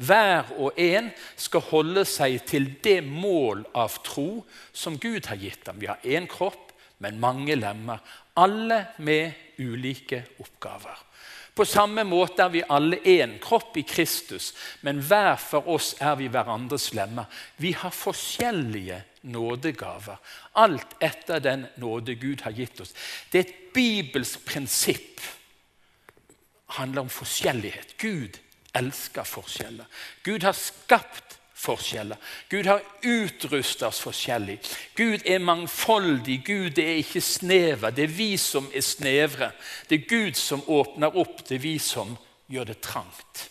Hver 0.00 0.54
og 0.56 0.80
en 0.80 1.10
skal 1.36 1.66
holde 1.68 2.06
seg 2.08 2.38
til 2.48 2.70
det 2.80 3.02
mål 3.04 3.66
av 3.76 4.00
tro 4.06 4.46
som 4.72 4.96
Gud 4.96 5.28
har 5.28 5.36
gitt 5.42 5.68
ham. 5.68 5.82
Vi 5.82 5.92
har 5.92 6.00
én 6.08 6.30
kropp, 6.30 6.72
men 7.04 7.20
mange 7.20 7.56
lemmer, 7.56 8.00
alle 8.40 8.86
med 9.04 9.60
ulike 9.60 10.24
oppgaver. 10.40 11.04
På 11.52 11.66
samme 11.68 12.06
måte 12.08 12.46
er 12.46 12.52
vi 12.54 12.64
alle 12.64 12.96
én 13.04 13.36
kropp 13.42 13.76
i 13.76 13.84
Kristus, 13.84 14.54
men 14.80 15.02
hver 15.04 15.34
for 15.36 15.68
oss 15.68 15.92
er 16.00 16.16
vi 16.16 16.30
hverandres 16.32 16.94
lemmer. 16.96 17.28
Vi 17.60 17.74
har 17.76 17.92
forskjellige 17.92 19.02
nådegaver, 19.20 20.16
alt 20.52 20.96
etter 21.00 21.40
den 21.40 21.66
nåde 21.76 22.14
Gud 22.14 22.40
har 22.40 22.54
gitt 22.56 22.80
oss. 22.80 22.94
Det 23.30 23.38
er 23.38 23.48
et 23.48 23.72
bibelsk 23.74 24.44
prinsipp. 24.44 25.20
Det 25.20 26.78
handler 26.78 27.00
om 27.00 27.10
forskjellighet. 27.10 27.96
Gud 27.98 28.38
elsker 28.74 29.26
forskjeller. 29.26 29.84
Gud 30.22 30.42
har 30.42 30.54
skapt 30.54 31.40
forskjeller. 31.60 32.16
Gud 32.48 32.66
har 32.66 32.82
utrustet 33.02 33.82
oss 33.88 34.00
forskjellig. 34.00 34.58
Gud 34.96 35.26
er 35.26 35.42
mangfoldig, 35.44 36.40
Gud 36.46 36.78
er 36.78 37.00
ikke 37.02 37.20
snever. 37.20 37.90
Det 37.90 38.04
er 38.04 38.16
vi 38.16 38.36
som 38.40 38.70
er 38.74 38.84
snevre. 38.84 39.50
Det 39.88 40.00
er 40.00 40.08
Gud 40.08 40.38
som 40.38 40.64
åpner 40.66 41.16
opp, 41.16 41.42
det 41.48 41.58
er 41.58 41.64
vi 41.66 41.78
som 41.78 42.16
gjør 42.50 42.70
det 42.72 42.80
trangt. 42.80 43.50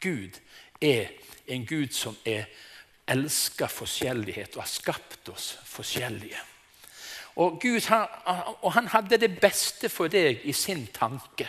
Gud 0.00 0.38
er 0.80 1.10
en 1.46 1.66
Gud 1.66 1.92
som 1.92 2.16
er, 2.24 2.46
elsker 3.08 3.70
forskjellighet 3.72 4.56
og 4.56 4.62
har 4.62 4.70
skapt 4.70 5.28
oss 5.32 5.52
forskjellige. 5.66 6.40
Og, 7.38 7.60
Gud, 7.62 7.80
og 8.62 8.72
han 8.74 8.88
hadde 8.90 9.20
det 9.20 9.36
beste 9.40 9.88
for 9.88 10.10
deg 10.10 10.42
i 10.44 10.52
sin 10.52 10.86
tanke. 10.94 11.48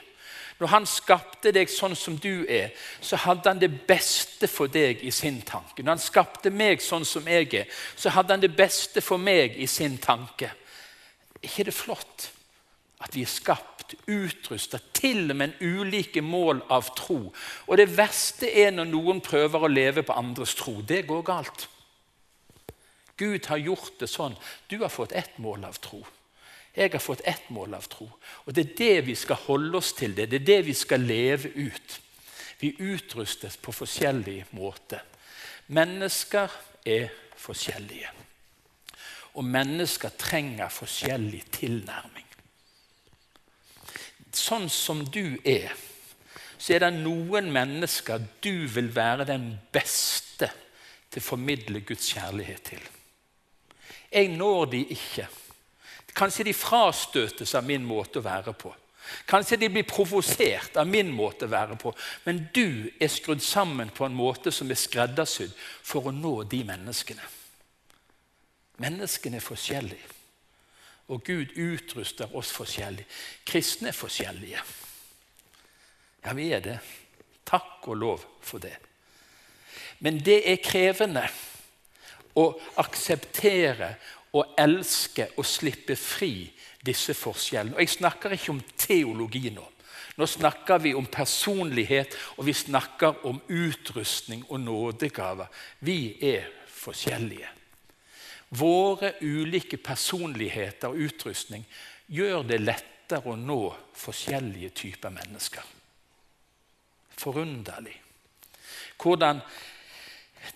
Når 0.60 0.68
han 0.68 0.86
skapte 0.86 1.54
deg 1.56 1.72
sånn 1.72 1.96
som 1.96 2.18
du 2.20 2.44
er, 2.52 2.74
så 3.02 3.18
hadde 3.24 3.48
han 3.48 3.62
det 3.62 3.72
beste 3.88 4.48
for 4.52 4.68
deg 4.68 5.02
i 5.08 5.12
sin 5.16 5.40
tanke. 5.48 5.82
Når 5.82 5.96
han 5.96 6.04
skapte 6.04 6.52
meg 6.52 6.84
sånn 6.84 7.08
som 7.08 7.28
jeg 7.32 7.48
er, 7.62 7.70
så 7.96 8.12
hadde 8.12 8.36
han 8.36 8.44
det 8.44 8.52
beste 8.58 9.02
for 9.02 9.18
meg 9.18 9.56
i 9.56 9.68
sin 9.72 9.98
tanke. 10.04 10.52
Er 11.40 11.48
ikke 11.48 11.70
det 11.70 11.76
flott 11.78 12.28
at 13.00 13.16
vi 13.16 13.24
er 13.24 13.32
skapt, 13.32 13.79
utrustet, 14.08 14.92
til 14.94 15.30
og 15.32 15.38
med 15.40 15.50
en 15.50 15.82
ulike 15.82 16.22
mål 16.22 16.62
av 16.70 16.92
tro? 16.98 17.34
Og 17.68 17.78
det 17.78 17.90
verste 17.98 18.50
er 18.50 18.72
når 18.76 18.90
noen 18.92 19.22
prøver 19.26 19.66
å 19.66 19.72
leve 19.72 20.04
på 20.06 20.18
andres 20.18 20.56
tro. 20.60 20.80
Det 20.82 21.06
går 21.08 21.26
galt. 21.28 21.68
Gud 23.20 23.50
har 23.52 23.60
gjort 23.60 23.98
det 24.00 24.08
sånn. 24.08 24.38
Du 24.72 24.80
har 24.80 24.92
fått 24.94 25.12
ett 25.12 25.38
mål 25.44 25.66
av 25.68 25.80
tro. 25.84 26.00
Jeg 26.76 26.94
har 26.94 27.04
fått 27.04 27.26
ett 27.28 27.50
mål 27.50 27.74
av 27.76 27.88
tro. 27.92 28.08
Og 28.46 28.54
Det 28.54 28.64
er 28.64 28.76
det 28.78 29.08
vi 29.10 29.16
skal 29.16 29.42
holde 29.48 29.78
oss 29.78 29.92
til. 29.94 30.16
Det, 30.16 30.30
det 30.32 30.42
er 30.42 30.48
det 30.48 30.62
vi 30.70 30.76
skal 30.78 31.04
leve 31.04 31.52
ut. 31.56 32.00
Vi 32.60 32.76
utrustes 32.80 33.58
på 33.58 33.74
forskjellig 33.76 34.46
måte. 34.56 35.02
Mennesker 35.68 36.52
er 36.86 37.10
forskjellige. 37.40 38.12
Og 39.36 39.46
mennesker 39.46 40.16
trenger 40.18 40.72
forskjellig 40.72 41.44
tilnærming. 41.52 42.29
Sånn 44.36 44.70
som 44.70 45.04
du 45.10 45.40
er, 45.48 45.72
så 46.60 46.76
er 46.76 46.84
det 46.84 46.92
noen 47.00 47.50
mennesker 47.54 48.22
du 48.44 48.68
vil 48.70 48.90
være 48.94 49.26
den 49.30 49.52
beste 49.74 50.50
til 51.10 51.22
å 51.22 51.26
formidle 51.26 51.82
Guds 51.88 52.12
kjærlighet 52.14 52.66
til. 52.74 52.84
Jeg 54.12 54.34
når 54.36 54.66
de 54.74 54.84
ikke. 54.94 55.28
Kanskje 56.18 56.50
de 56.50 56.54
frastøtes 56.58 57.54
av 57.56 57.66
min 57.66 57.86
måte 57.86 58.20
å 58.20 58.26
være 58.26 58.54
på. 58.58 58.74
Kanskje 59.30 59.58
de 59.58 59.70
blir 59.74 59.88
provosert 59.90 60.78
av 60.78 60.88
min 60.90 61.10
måte 61.14 61.48
å 61.48 61.52
være 61.54 61.78
på. 61.80 61.94
Men 62.26 62.44
du 62.54 62.90
er 63.00 63.10
skrudd 63.10 63.42
sammen 63.46 63.90
på 63.94 64.06
en 64.06 64.18
måte 64.18 64.54
som 64.54 64.70
er 64.70 64.80
skreddersydd 64.80 65.54
for 65.58 66.10
å 66.10 66.14
nå 66.14 66.42
de 66.50 66.62
menneskene. 66.68 67.26
Menneskene 68.80 69.40
er 69.40 69.44
forskjellige, 69.44 70.19
og 71.10 71.24
Gud 71.26 71.56
utruster 71.58 72.36
oss 72.38 72.52
forskjellig. 72.54 73.06
Kristne 73.46 73.90
er 73.90 73.98
forskjellige. 73.98 74.62
Ja, 76.26 76.34
vi 76.38 76.52
er 76.54 76.64
det. 76.64 76.78
Takk 77.50 77.88
og 77.90 77.98
lov 77.98 78.26
for 78.46 78.62
det. 78.62 78.76
Men 80.00 80.20
det 80.24 80.44
er 80.48 80.62
krevende 80.64 81.26
å 82.38 82.46
akseptere 82.80 83.96
og 84.38 84.54
elske 84.60 85.32
og 85.38 85.48
slippe 85.48 85.98
fri 85.98 86.46
disse 86.86 87.16
forskjellene. 87.18 87.76
Og 87.76 87.82
Jeg 87.82 87.98
snakker 87.98 88.36
ikke 88.36 88.54
om 88.54 88.64
teologi 88.78 89.50
nå. 89.56 89.66
Nå 90.20 90.28
snakker 90.28 90.82
vi 90.84 90.94
om 90.94 91.06
personlighet, 91.08 92.16
og 92.38 92.46
vi 92.46 92.54
snakker 92.54 93.26
om 93.26 93.40
utrustning 93.48 94.44
og 94.50 94.60
nådegaver. 94.60 95.48
Vi 95.80 96.18
er 96.22 96.50
forskjellige. 96.68 97.59
Våre 98.50 99.14
ulike 99.22 99.78
personligheter 99.78 100.90
og 100.90 101.02
utrustning 101.06 101.66
gjør 102.10 102.48
det 102.50 102.62
lettere 102.64 103.30
å 103.30 103.38
nå 103.38 103.62
forskjellige 103.98 104.72
typer 104.84 105.14
mennesker. 105.14 105.66
Forunderlig. 107.20 107.94
Hvordan 109.00 109.42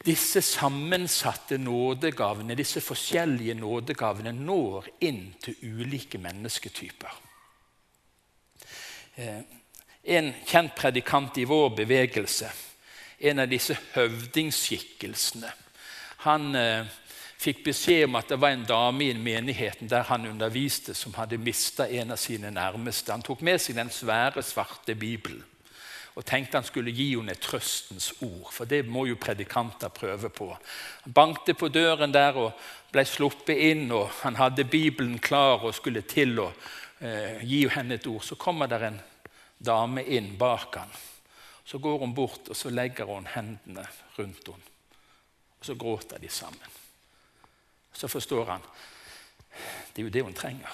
disse 0.05 0.41
sammensatte 0.41 1.57
nådegavene, 1.57 2.55
disse 2.55 2.81
forskjellige 2.81 3.53
nådegavene, 3.53 4.31
når 4.31 4.87
inn 5.05 5.33
til 5.43 5.55
ulike 5.61 6.17
mennesketyper. 6.17 7.19
Eh, 9.15 9.41
en 10.03 10.33
kjent 10.47 10.73
predikant 10.75 11.37
i 11.37 11.45
vår 11.47 11.75
bevegelse, 11.77 12.49
en 13.19 13.39
av 13.39 13.51
disse 13.51 13.77
høvdingskikkelsene, 13.93 15.51
han 16.25 16.55
eh, 16.55 16.89
fikk 17.43 17.63
beskjed 17.65 18.05
om 18.07 18.19
at 18.19 18.29
det 18.31 18.39
var 18.39 18.53
en 18.55 18.67
dame 18.67 19.09
i 19.09 19.15
menigheten 19.19 19.89
der 19.91 20.05
han 20.07 20.27
underviste, 20.29 20.95
som 20.95 21.15
hadde 21.17 21.41
mista 21.41 21.89
en 21.89 22.15
av 22.15 22.21
sine 22.21 22.51
nærmeste. 22.53 23.11
Han 23.11 23.25
tok 23.25 23.43
med 23.43 23.59
seg 23.61 23.75
den 23.79 23.91
svære, 23.91 24.43
svarte 24.43 24.95
Bibelen 24.95 25.43
og 26.13 26.25
tenkte 26.25 26.59
han 26.59 26.65
skulle 26.65 26.93
gi 26.93 27.07
henne 27.15 27.33
et 27.33 27.41
trøstens 27.41 28.11
ord, 28.21 28.51
for 28.53 28.69
det 28.69 28.83
må 28.85 29.07
jo 29.09 29.17
predikanter 29.17 29.89
prøve 29.93 30.29
på. 30.29 30.51
Han 31.05 31.15
bankte 31.15 31.55
på 31.57 31.71
døren 31.73 32.13
der 32.13 32.37
og 32.37 32.59
ble 32.93 33.05
sluppet 33.09 33.57
inn, 33.71 33.87
og 33.91 34.11
han 34.21 34.37
hadde 34.37 34.67
Bibelen 34.69 35.17
klar 35.17 35.65
og 35.65 35.73
skulle 35.73 36.05
til 36.05 36.37
å 36.43 36.51
eh, 36.99 37.41
gi 37.41 37.63
henne 37.73 37.97
et 37.97 38.07
ord. 38.07 38.21
Så 38.21 38.37
kommer 38.37 38.69
der 38.69 38.87
en 38.91 39.01
dame 39.57 40.05
inn 40.05 40.35
bak 40.37 40.77
han. 40.77 40.93
Så 41.65 41.81
går 41.81 42.05
hun 42.05 42.13
bort 42.13 42.51
og 42.51 42.59
så 42.59 42.69
legger 42.69 43.09
hun 43.09 43.25
hendene 43.33 43.87
rundt 44.19 44.53
henne. 44.53 44.71
Og 45.57 45.65
Så 45.65 45.79
gråter 45.79 46.21
de 46.21 46.29
sammen. 46.29 46.82
Så 47.93 48.07
forstår 48.07 48.45
han 48.45 48.65
det 49.93 50.01
er 50.01 50.07
jo 50.07 50.13
det 50.13 50.23
hun 50.25 50.33
trenger. 50.33 50.69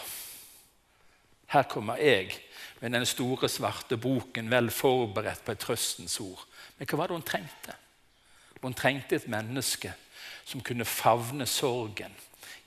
Her 1.51 1.65
kommer 1.67 1.97
jeg 1.99 2.31
med 2.79 2.93
den 2.95 3.05
store, 3.05 3.49
svarte 3.49 3.97
boken 3.97 4.51
vel 4.51 4.69
forberedt 4.71 5.43
på 5.43 5.51
et 5.51 5.59
trøstens 5.59 6.19
ord. 6.23 6.45
Men 6.77 6.87
hva 6.87 6.99
var 7.01 7.11
det 7.11 7.17
hun 7.17 7.25
trengte? 7.27 7.75
Hun 8.61 8.75
trengte 8.75 9.17
et 9.17 9.27
menneske 9.27 9.91
som 10.45 10.63
kunne 10.63 10.87
favne 10.87 11.45
sorgen, 11.45 12.13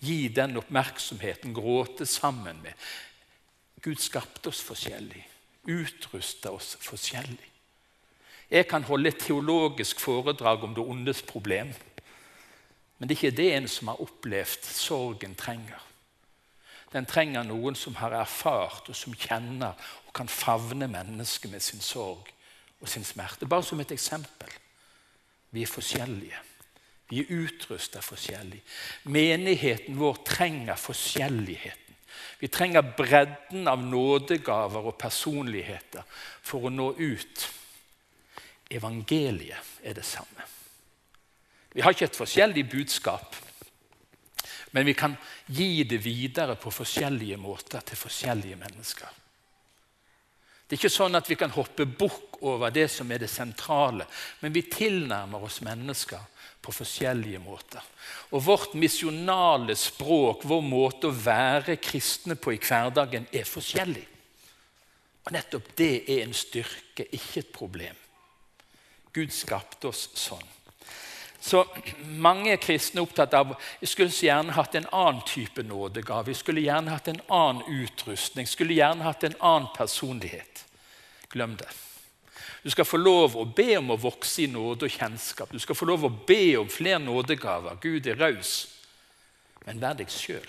gi 0.02 0.28
den 0.28 0.56
oppmerksomheten, 0.60 1.54
gråte 1.54 2.06
sammen 2.06 2.60
med. 2.62 2.76
Gud 3.82 3.98
skapte 4.02 4.52
oss 4.52 4.60
forskjellig, 4.62 5.22
utrusta 5.66 6.52
oss 6.52 6.76
forskjellig. 6.80 7.48
Jeg 8.52 8.68
kan 8.68 8.84
holde 8.84 9.08
et 9.08 9.18
teologisk 9.22 10.00
foredrag 10.00 10.64
om 10.66 10.74
det 10.76 10.84
ondes 10.84 11.22
problem. 11.24 11.72
Men 13.02 13.10
det 13.10 13.16
er 13.16 13.18
ikke 13.18 13.34
det 13.34 13.48
en 13.50 13.64
som 13.66 13.88
har 13.90 14.00
opplevd 14.04 14.66
sorgen, 14.70 15.32
trenger. 15.34 15.80
Den 16.92 17.08
trenger 17.10 17.42
noen 17.42 17.74
som 17.74 17.96
har 17.98 18.14
erfart 18.14 18.92
og 18.92 18.94
som 18.94 19.16
kjenner 19.18 19.74
og 20.06 20.12
kan 20.14 20.30
favne 20.30 20.86
mennesket 20.86 21.50
med 21.50 21.64
sin 21.66 21.82
sorg 21.82 22.30
og 22.78 22.86
sin 22.86 23.02
smerte. 23.02 23.48
Bare 23.50 23.66
som 23.66 23.82
et 23.82 23.90
eksempel. 23.90 24.54
Vi 25.50 25.66
er 25.66 25.72
forskjellige. 25.72 26.44
Vi 27.10 27.24
er 27.24 27.34
utrusta 27.40 28.04
forskjellig. 28.06 28.62
Menigheten 29.10 29.98
vår 29.98 30.22
trenger 30.22 30.78
forskjelligheten. 30.78 32.00
Vi 32.38 32.54
trenger 32.54 32.94
bredden 32.94 33.66
av 33.66 33.82
nådegaver 33.82 34.92
og 34.94 34.98
personligheter 35.02 36.06
for 36.38 36.70
å 36.70 36.76
nå 36.78 36.92
ut. 37.02 37.46
Evangeliet 38.70 39.78
er 39.82 39.98
det 39.98 40.06
samme. 40.06 40.52
Vi 41.72 41.80
har 41.80 41.94
ikke 41.94 42.10
et 42.10 42.18
forskjellig 42.18 42.66
budskap, 42.70 43.36
men 44.72 44.86
vi 44.88 44.94
kan 44.96 45.16
gi 45.52 45.84
det 45.84 46.00
videre 46.04 46.56
på 46.56 46.72
forskjellige 46.72 47.36
måter 47.40 47.84
til 47.84 48.00
forskjellige 48.00 48.58
mennesker. 48.60 49.18
Det 50.72 50.78
er 50.78 50.80
ikke 50.80 50.92
sånn 50.94 51.18
at 51.18 51.28
vi 51.28 51.36
kan 51.36 51.52
hoppe 51.52 51.84
bukk 51.84 52.38
over 52.48 52.72
det 52.72 52.86
som 52.88 53.10
er 53.12 53.20
det 53.20 53.28
sentrale, 53.28 54.06
men 54.40 54.54
vi 54.54 54.62
tilnærmer 54.72 55.44
oss 55.44 55.60
mennesker 55.60 56.22
på 56.64 56.72
forskjellige 56.72 57.42
måter. 57.42 57.82
Og 58.32 58.44
vårt 58.46 58.76
misjonale 58.80 59.76
språk, 59.76 60.46
vår 60.48 60.64
måte 60.64 61.10
å 61.10 61.16
være 61.16 61.76
kristne 61.76 62.38
på 62.40 62.54
i 62.54 62.60
hverdagen, 62.62 63.26
er 63.32 63.44
forskjellig. 63.48 64.06
Og 65.26 65.36
nettopp 65.36 65.68
det 65.78 65.92
er 66.08 66.24
en 66.24 66.34
styrke, 66.34 67.04
ikke 67.04 67.42
et 67.42 67.52
problem. 67.52 67.98
Gud 69.12 69.34
skapte 69.34 69.90
oss 69.92 70.06
sånn. 70.16 70.48
Så 71.42 71.64
mange 72.06 72.54
kristne 72.62 73.00
er 73.00 73.06
opptatt 73.08 73.32
av 73.34 73.56
vi 73.80 73.88
skulle 73.90 74.14
gjerne 74.14 74.54
hatt 74.54 74.76
en 74.78 74.86
annen 74.94 75.24
type 75.26 75.64
nådegave. 75.66 76.30
Vi 76.30 76.36
skulle 76.38 76.62
gjerne 76.62 76.92
hatt 76.94 77.08
en 77.10 77.18
annen 77.26 77.80
utrustning, 77.82 78.46
skulle 78.46 78.76
gjerne 78.78 79.02
hatt 79.02 79.24
en 79.26 79.34
annen 79.40 79.66
personlighet. 79.74 80.62
Glem 81.32 81.56
det. 81.58 81.66
Du 82.62 82.70
skal 82.70 82.86
få 82.86 83.00
lov 83.02 83.34
å 83.34 83.42
be 83.44 83.74
om 83.80 83.90
å 83.90 83.98
vokse 83.98 84.44
i 84.44 84.46
nåde 84.46 84.86
og 84.86 84.94
kjennskap. 84.94 85.50
Du 85.50 85.58
skal 85.58 85.74
få 85.74 85.88
lov 85.90 86.06
å 86.06 86.12
be 86.28 86.54
om 86.60 86.70
flere 86.70 87.00
nådegaver. 87.02 87.80
Gud 87.82 88.06
er 88.06 88.22
raus. 88.22 88.52
Men 89.66 89.82
vær 89.82 89.98
deg 89.98 90.14
sjøl. 90.14 90.46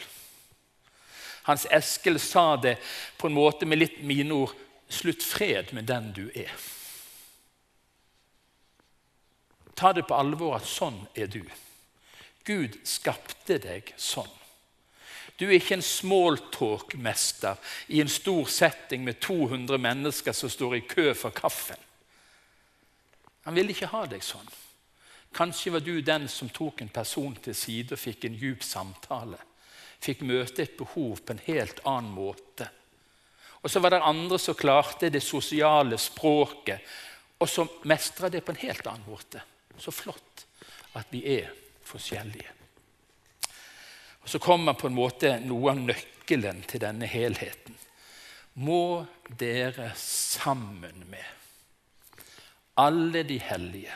Hans 1.49 1.65
Eskil 1.73 2.21
sa 2.21 2.53
det 2.55 2.75
på 3.17 3.27
en 3.27 3.35
måte 3.35 3.65
med 3.65 3.81
litt 3.81 3.97
mine 4.05 4.43
ord. 4.45 4.53
Slutt 4.93 5.25
fred 5.25 5.73
med 5.73 5.89
den 5.89 6.13
du 6.13 6.27
er. 6.37 6.53
Ta 9.75 9.93
det 9.93 10.05
på 10.07 10.17
alvor 10.17 10.57
at 10.57 10.67
sånn 10.69 10.99
er 11.15 11.27
du. 11.31 11.43
Gud 12.45 12.79
skapte 12.87 13.57
deg 13.61 13.93
sånn. 13.97 14.31
Du 15.39 15.47
er 15.47 15.57
ikke 15.57 15.79
en 15.79 15.85
smalltalk-mester 15.85 17.57
i 17.95 18.01
en 18.03 18.11
stor 18.11 18.45
setting 18.51 19.03
med 19.05 19.19
200 19.23 19.79
mennesker 19.81 20.35
som 20.35 20.51
står 20.51 20.77
i 20.77 20.83
kø 20.85 21.13
for 21.17 21.33
kaffen. 21.33 21.79
Han 23.43 23.57
ville 23.57 23.73
ikke 23.73 23.89
ha 23.91 24.05
deg 24.07 24.23
sånn. 24.23 24.51
Kanskje 25.33 25.73
var 25.73 25.81
du 25.81 25.97
den 26.05 26.27
som 26.29 26.51
tok 26.53 26.83
en 26.83 26.93
person 26.93 27.33
til 27.41 27.55
side 27.57 27.95
og 27.95 27.99
fikk 27.99 28.27
en 28.27 28.37
djup 28.37 28.63
samtale. 28.63 29.39
Fikk 30.03 30.21
møte 30.27 30.61
et 30.61 30.77
behov 30.77 31.23
på 31.23 31.33
en 31.33 31.41
helt 31.47 31.81
annen 31.89 32.13
måte. 32.13 32.69
Og 33.63 33.71
så 33.71 33.81
var 33.81 33.95
det 33.95 34.03
andre 34.05 34.37
som 34.39 34.55
klarte 34.59 35.09
det 35.09 35.23
sosiale 35.23 35.97
språket, 35.97 36.83
og 37.39 37.49
som 37.49 37.69
mestra 37.89 38.29
det 38.29 38.43
på 38.45 38.53
en 38.53 38.61
helt 38.61 38.87
annen 38.87 39.07
måte. 39.07 39.41
Så 39.77 39.91
flott 39.91 40.45
at 40.97 41.09
vi 41.11 41.23
er 41.39 41.49
forskjellige. 41.83 42.49
Og 44.23 44.29
Så 44.29 44.39
kommer 44.39 44.73
på 44.73 44.87
en 44.87 44.95
måte 44.95 45.35
noe 45.43 45.73
av 45.73 45.81
nøkkelen 45.83 46.63
til 46.67 46.79
denne 46.83 47.07
helheten. 47.09 47.75
Må 48.55 49.05
dere 49.39 49.91
sammen 49.99 51.03
med 51.09 51.25
alle 52.79 53.23
de 53.27 53.37
hellige 53.41 53.95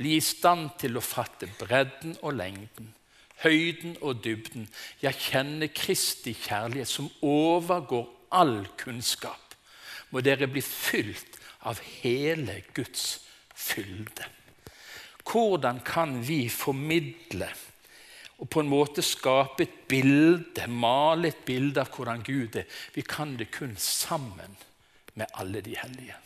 bli 0.00 0.16
i 0.16 0.24
stand 0.24 0.78
til 0.80 0.96
å 0.96 1.04
fatte 1.04 1.46
bredden 1.60 2.16
og 2.22 2.32
lengden, 2.38 2.88
høyden 3.44 3.98
og 4.00 4.22
dybden, 4.24 4.66
ja, 5.02 5.12
kjenne 5.12 5.68
Kristi 5.68 6.32
kjærlighet 6.36 6.88
som 6.88 7.10
overgår 7.20 8.08
all 8.32 8.64
kunnskap, 8.80 9.56
må 10.10 10.24
dere 10.24 10.48
bli 10.48 10.62
fylt 10.64 11.36
av 11.68 11.80
hele 12.00 12.62
Guds 12.72 13.20
fylde. 13.52 14.24
Hvordan 15.30 15.80
kan 15.86 16.16
vi 16.26 16.48
formidle 16.48 17.48
og 18.40 18.48
på 18.48 18.62
en 18.62 18.70
måte 18.72 19.02
skape 19.04 19.66
et 19.66 19.76
bilde, 19.88 20.64
male 20.72 21.28
et 21.28 21.42
bilde 21.44 21.82
av 21.82 21.90
hvordan 21.92 22.22
Gud 22.24 22.56
er? 22.56 22.64
Vi 22.94 23.04
kan 23.04 23.36
det 23.36 23.50
kun 23.52 23.74
sammen 23.76 24.56
med 25.14 25.28
alle 25.36 25.60
de 25.60 25.76
hellige. 25.76 26.16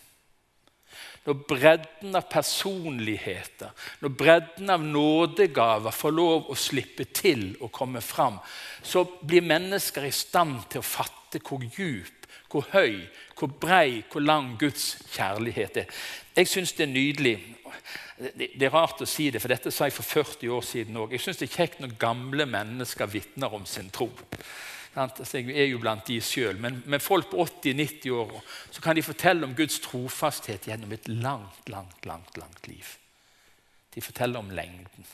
Når 1.25 1.38
bredden 1.49 2.14
av 2.14 2.27
personligheter, 2.31 3.73
når 4.05 4.12
bredden 4.14 4.71
av 4.71 4.83
nådegaver 4.85 5.95
får 5.97 6.14
lov 6.14 6.51
å 6.53 6.59
slippe 6.59 7.09
til 7.17 7.55
og 7.64 7.73
komme 7.75 8.03
fram, 8.05 8.37
så 8.85 9.07
blir 9.23 9.43
mennesker 9.43 10.05
i 10.07 10.12
stand 10.14 10.69
til 10.69 10.85
å 10.85 10.87
fatte 10.87 11.40
hvor 11.43 11.64
djup, 11.64 12.29
hvor 12.53 12.69
høy, 12.77 13.01
hvor 13.35 13.51
brei, 13.51 14.05
hvor 14.12 14.23
lang 14.23 14.53
Guds 14.61 14.93
kjærlighet 15.17 15.83
er. 15.83 16.03
Jeg 16.37 16.53
syns 16.53 16.77
det 16.77 16.87
er 16.87 16.93
nydelig 16.93 17.38
det, 18.18 18.62
er 18.62 18.70
rart 18.70 19.03
å 19.03 19.09
si 19.09 19.27
det, 19.35 19.40
for 19.42 19.50
dette 19.50 19.72
sa 19.74 19.88
jeg 19.88 19.96
for 19.96 20.07
40 20.07 20.53
år 20.55 20.62
siden 20.66 20.98
òg. 21.03 21.14
Jeg 21.14 21.24
syns 21.24 21.40
det 21.40 21.48
er 21.48 21.57
kjekt 21.57 21.81
når 21.83 21.96
gamle 21.98 22.46
mennesker 22.46 23.11
vitner 23.11 23.55
om 23.57 23.66
sin 23.66 23.90
tro. 23.94 24.11
Altså, 24.94 25.40
jeg 25.40 25.57
er 25.59 25.66
jo 25.72 25.81
blant 25.83 26.07
de 26.07 26.20
sjøl, 26.22 26.61
men 26.62 26.79
med 26.87 27.03
folk 27.03 27.33
på 27.33 27.42
80-90 27.42 28.14
år 28.14 28.37
så 28.70 28.85
kan 28.85 28.94
de 28.94 29.03
fortelle 29.03 29.46
om 29.46 29.57
Guds 29.59 29.81
trofasthet 29.83 30.68
gjennom 30.70 30.94
et 30.94 31.09
langt, 31.11 31.66
langt, 31.68 32.07
langt, 32.07 32.38
langt 32.38 32.70
liv. 32.70 32.94
De 33.94 34.03
forteller 34.03 34.38
om 34.38 34.55
lengden. 34.55 35.11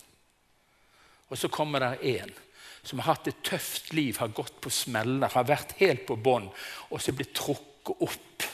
Og 1.32 1.40
så 1.40 1.48
kommer 1.48 1.80
det 1.80 2.18
en 2.20 2.36
som 2.82 3.00
har 3.00 3.14
hatt 3.14 3.28
et 3.28 3.42
tøft 3.44 3.92
liv, 3.96 4.16
har 4.20 4.32
gått 4.36 4.60
på 4.60 4.72
smeller, 4.72 5.32
har 5.32 5.48
vært 5.48 5.76
helt 5.80 6.06
på 6.08 6.16
bånn, 6.20 6.48
og 6.88 7.00
så 7.00 7.12
blir 7.16 7.28
trukket 7.36 8.04
opp, 8.04 8.46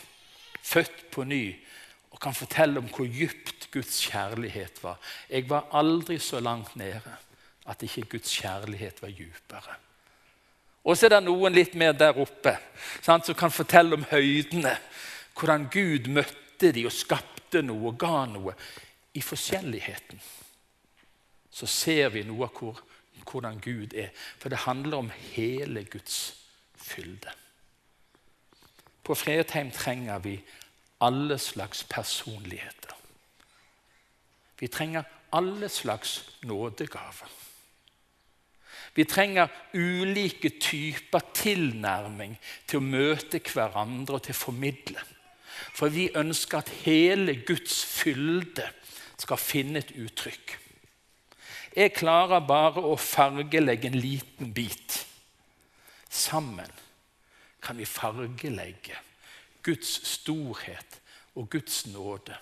født 0.66 1.04
på 1.14 1.26
ny, 1.26 1.44
og 2.16 2.20
kan 2.20 2.34
fortelle 2.34 2.80
om 2.80 2.86
hvor 2.88 3.04
dypt 3.12 3.66
Guds 3.74 3.98
kjærlighet 4.08 4.78
var. 4.80 4.96
Jeg 5.28 5.50
var 5.50 5.68
aldri 5.76 6.16
så 6.18 6.40
langt 6.40 6.76
nede 6.76 7.16
at 7.68 7.82
ikke 7.82 8.06
Guds 8.16 8.32
kjærlighet 8.40 9.02
var 9.02 9.12
dypere. 9.12 9.76
Og 10.86 10.96
så 10.96 11.06
er 11.06 11.16
det 11.16 11.26
noen 11.26 11.52
litt 11.52 11.74
mer 11.76 11.92
der 11.92 12.16
oppe 12.16 12.54
sant, 13.04 13.26
som 13.26 13.36
kan 13.36 13.52
fortelle 13.52 13.98
om 13.98 14.06
høydene. 14.08 14.72
Hvordan 15.36 15.68
Gud 15.68 16.08
møtte 16.08 16.72
de 16.72 16.86
og 16.88 16.94
skapte 16.94 17.60
noe 17.60 17.90
og 17.90 17.98
ga 18.00 18.24
noe. 18.32 18.56
I 19.12 19.20
forskjelligheten 19.20 20.20
så 21.52 21.68
ser 21.68 22.14
vi 22.14 22.24
noe 22.24 22.48
av 22.48 22.56
hvor, 22.56 22.80
hvordan 23.28 23.60
Gud 23.60 23.92
er. 23.92 24.08
For 24.40 24.48
det 24.48 24.64
handler 24.64 25.04
om 25.04 25.12
hele 25.34 25.84
Guds 25.84 26.36
fylde. 26.80 27.32
På 29.04 29.14
Fredheim 29.14 29.68
trenger 29.70 30.22
vi 30.24 30.38
alle 31.00 31.38
slags 31.38 31.84
personligheter. 31.84 32.96
Vi 34.58 34.68
trenger 34.68 35.02
alle 35.32 35.68
slags 35.68 36.30
nådegaver. 36.42 37.28
Vi 38.94 39.04
trenger 39.04 39.48
ulike 39.74 40.50
typer 40.60 41.20
tilnærming 41.34 42.38
til 42.66 42.80
å 42.80 42.86
møte 42.86 43.40
hverandre 43.44 44.16
og 44.16 44.24
til 44.24 44.32
å 44.32 44.38
formidle. 44.38 45.02
For 45.76 45.92
vi 45.92 46.08
ønsker 46.16 46.62
at 46.62 46.72
hele 46.86 47.34
Guds 47.44 47.82
fylde 47.84 48.64
skal 49.20 49.40
finne 49.40 49.82
et 49.82 49.92
uttrykk. 50.00 50.56
Jeg 51.76 51.92
klarer 51.92 52.40
bare 52.48 52.80
å 52.80 52.96
fargelegge 52.96 53.90
en 53.90 54.00
liten 54.00 54.54
bit. 54.56 55.02
Sammen 56.08 56.72
kan 57.60 57.76
vi 57.76 57.84
fargelegge 57.84 58.96
Guds 59.66 59.98
storhet 60.06 61.00
og 61.34 61.50
Guds 61.50 61.84
nåde 61.90 62.38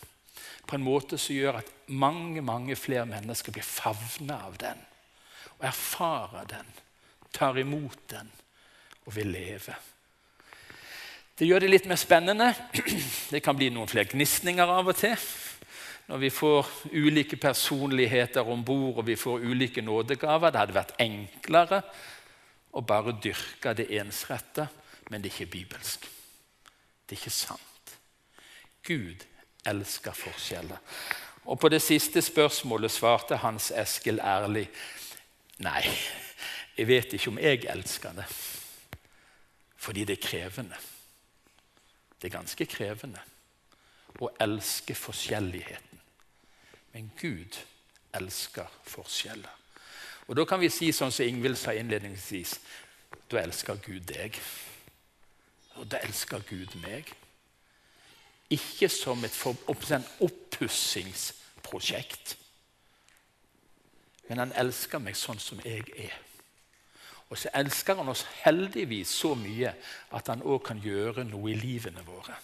på 0.66 0.76
en 0.76 0.84
måte 0.84 1.18
som 1.20 1.36
gjør 1.36 1.60
at 1.60 1.70
mange 1.92 2.42
mange 2.44 2.76
flere 2.76 3.06
mennesker 3.08 3.54
blir 3.54 3.66
favna 3.66 4.40
av 4.46 4.56
den 4.60 4.80
og 5.54 5.66
erfarer 5.68 6.48
den, 6.50 6.70
tar 7.32 7.58
imot 7.60 7.98
den 8.10 8.30
og 9.04 9.14
vil 9.14 9.28
leve. 9.30 9.76
Det 11.38 11.46
gjør 11.46 11.64
det 11.64 11.70
litt 11.70 11.86
mer 11.90 11.98
spennende. 12.00 12.48
Det 13.32 13.42
kan 13.42 13.56
bli 13.58 13.68
noen 13.74 13.90
flere 13.90 14.10
gnisninger 14.10 14.70
av 14.70 14.90
og 14.90 14.98
til. 14.98 15.14
Når 16.08 16.20
vi 16.20 16.30
får 16.30 16.72
ulike 16.92 17.38
personligheter 17.40 18.50
om 18.50 18.64
bord 18.66 19.00
og 19.02 19.06
vi 19.08 19.16
får 19.18 19.46
ulike 19.46 19.82
nådegaver. 19.82 20.52
Det 20.52 20.62
hadde 20.62 20.78
vært 20.78 20.98
enklere 21.02 21.80
å 22.74 22.82
bare 22.82 23.16
dyrke 23.22 23.74
det 23.78 23.88
ensrette, 24.00 24.68
men 25.10 25.22
det 25.22 25.30
er 25.30 25.38
ikke 25.38 25.52
bibelsk. 25.54 26.10
Er 27.14 27.18
ikke 27.18 27.30
sant. 27.30 27.98
Gud 28.82 29.22
elsker 29.66 30.12
forskjeller. 30.12 30.78
Og 31.44 31.60
På 31.60 31.68
det 31.68 31.82
siste 31.82 32.22
spørsmålet 32.22 32.90
svarte 32.90 33.36
Hans 33.36 33.70
Eskil 33.70 34.18
ærlig. 34.18 34.70
Nei, 35.62 35.84
jeg 36.76 36.88
vet 36.88 37.12
ikke 37.12 37.30
om 37.30 37.38
jeg 37.38 37.68
elsker 37.70 38.12
det. 38.12 38.26
Fordi 39.76 40.04
det 40.04 40.18
er 40.18 40.28
krevende. 40.28 40.76
Det 42.18 42.32
er 42.32 42.38
ganske 42.38 42.66
krevende 42.66 43.22
å 44.18 44.32
elske 44.40 44.94
forskjelligheten. 44.94 46.00
Men 46.92 47.12
Gud 47.20 47.60
elsker 48.14 48.66
forskjeller. 48.82 49.54
Og 50.26 50.36
Da 50.36 50.44
kan 50.44 50.60
vi 50.60 50.68
si 50.68 50.90
sånn 50.92 51.12
som 51.12 51.26
Ingvild 51.26 51.58
sa 51.58 51.78
innledningsvis 51.78 52.58
da 53.30 53.38
elsker 53.38 53.78
Gud 53.86 54.02
deg. 54.10 54.40
Og 55.74 55.90
da 55.90 55.96
elsker 56.04 56.38
Gud 56.48 56.66
meg. 56.82 57.14
Ikke 58.50 58.88
som 58.88 59.24
et 59.24 59.46
oppussingsprosjekt. 60.20 62.38
Men 64.28 64.38
han 64.38 64.52
elsker 64.56 64.98
meg 65.02 65.16
sånn 65.18 65.38
som 65.40 65.60
jeg 65.64 65.82
er. 65.96 66.12
Og 67.32 67.38
så 67.40 67.48
elsker 67.56 67.94
han 67.98 68.08
oss 68.12 68.26
heldigvis 68.44 69.08
så 69.10 69.34
mye 69.34 69.74
at 70.14 70.28
han 70.30 70.42
òg 70.44 70.62
kan 70.68 70.80
gjøre 70.80 71.24
noe 71.26 71.50
i 71.50 71.54
livene 71.58 72.02
våre. 72.06 72.34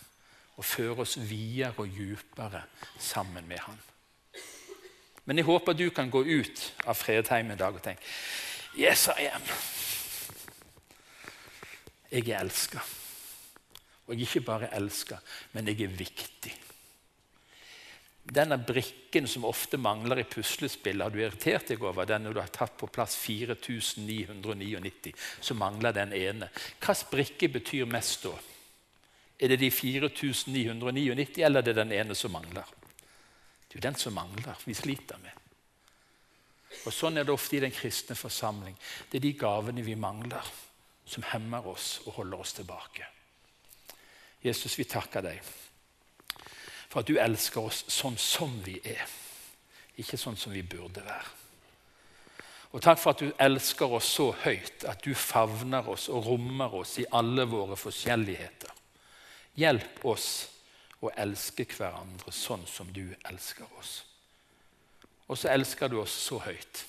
Og 0.56 0.64
føre 0.66 1.00
oss 1.04 1.18
videre 1.20 1.74
og 1.78 1.88
dypere 1.94 2.62
sammen 2.98 3.48
med 3.48 3.58
han. 3.64 3.78
Men 5.24 5.38
jeg 5.38 5.46
håper 5.46 5.72
du 5.72 5.90
kan 5.94 6.10
gå 6.10 6.24
ut 6.24 6.74
av 6.88 6.94
Fredheim 6.98 7.50
en 7.52 7.58
dag 7.60 7.74
og 7.76 7.82
tenke 7.84 8.02
Yes, 8.78 9.08
I 9.18 9.24
am. 9.30 9.42
Jeg 12.10 12.28
er 12.28 12.40
elska. 12.40 12.78
Og 14.10 14.18
jeg 14.18 14.26
ikke 14.26 14.48
bare 14.48 14.72
elska, 14.74 15.20
men 15.54 15.70
jeg 15.70 15.86
er 15.86 15.94
viktig. 15.94 16.52
Denne 18.30 18.58
brikken 18.62 19.26
som 19.30 19.46
ofte 19.48 19.78
mangler 19.80 20.20
i 20.20 20.26
puslespillet, 20.28 21.02
har 21.02 21.14
du 21.14 21.18
irritert 21.22 21.70
deg 21.70 21.82
over 21.82 22.06
den 22.06 22.26
når 22.26 22.34
du 22.36 22.40
har 22.42 22.52
tatt 22.54 22.76
på 22.78 22.90
plass 22.90 23.16
4999, 23.22 25.14
så 25.40 25.56
mangler 25.58 25.94
den 25.96 26.14
ene. 26.14 26.50
Hvilken 26.82 27.10
brikke 27.10 27.50
betyr 27.58 27.90
mest 27.90 28.26
da? 28.26 28.34
Er 29.40 29.54
det 29.54 29.60
de 29.62 29.70
4999, 29.72 31.42
eller 31.46 31.62
er 31.62 31.70
det 31.70 31.76
den 31.78 31.94
ene 31.96 32.14
som 32.18 32.34
mangler? 32.34 32.66
Det 33.66 33.78
er 33.78 33.78
jo 33.78 33.86
den 33.86 33.98
som 33.98 34.14
mangler, 34.18 34.58
vi 34.66 34.74
sliter 34.74 35.22
med. 35.22 35.38
Og 36.84 36.92
Sånn 36.94 37.18
er 37.18 37.26
det 37.26 37.34
ofte 37.34 37.56
i 37.58 37.62
den 37.62 37.74
kristne 37.74 38.14
forsamling. 38.18 38.76
Det 39.10 39.18
er 39.18 39.26
de 39.26 39.38
gavene 39.38 39.86
vi 39.86 39.96
mangler, 39.98 40.52
som 41.06 41.24
hemmer 41.32 41.66
oss 41.66 41.96
og 42.04 42.20
holder 42.20 42.44
oss 42.44 42.54
tilbake. 42.58 43.08
Jesus, 44.44 44.78
vi 44.78 44.86
takker 44.88 45.24
deg 45.24 45.40
for 46.90 47.02
at 47.02 47.06
du 47.06 47.20
elsker 47.22 47.68
oss 47.70 47.84
sånn 47.92 48.16
som 48.18 48.56
vi 48.64 48.74
er, 48.82 49.06
ikke 50.00 50.18
sånn 50.18 50.38
som 50.38 50.50
vi 50.50 50.64
burde 50.66 51.04
være. 51.06 51.36
Og 52.70 52.82
takk 52.82 52.98
for 53.02 53.14
at 53.14 53.22
du 53.22 53.30
elsker 53.42 53.94
oss 53.94 54.08
så 54.16 54.28
høyt 54.44 54.84
at 54.90 55.02
du 55.02 55.14
favner 55.14 55.86
oss 55.90 56.08
og 56.10 56.26
rommer 56.26 56.74
oss 56.82 56.96
i 57.02 57.06
alle 57.14 57.46
våre 57.50 57.78
forskjelligheter. 57.78 58.74
Hjelp 59.58 60.04
oss 60.06 60.28
å 61.02 61.10
elske 61.18 61.66
hverandre 61.70 62.34
sånn 62.34 62.66
som 62.68 62.90
du 62.94 63.08
elsker 63.26 63.66
oss. 63.78 64.00
Og 65.30 65.38
så 65.38 65.50
elsker 65.54 65.90
du 65.90 66.00
oss 66.02 66.14
så 66.26 66.38
høyt 66.42 66.84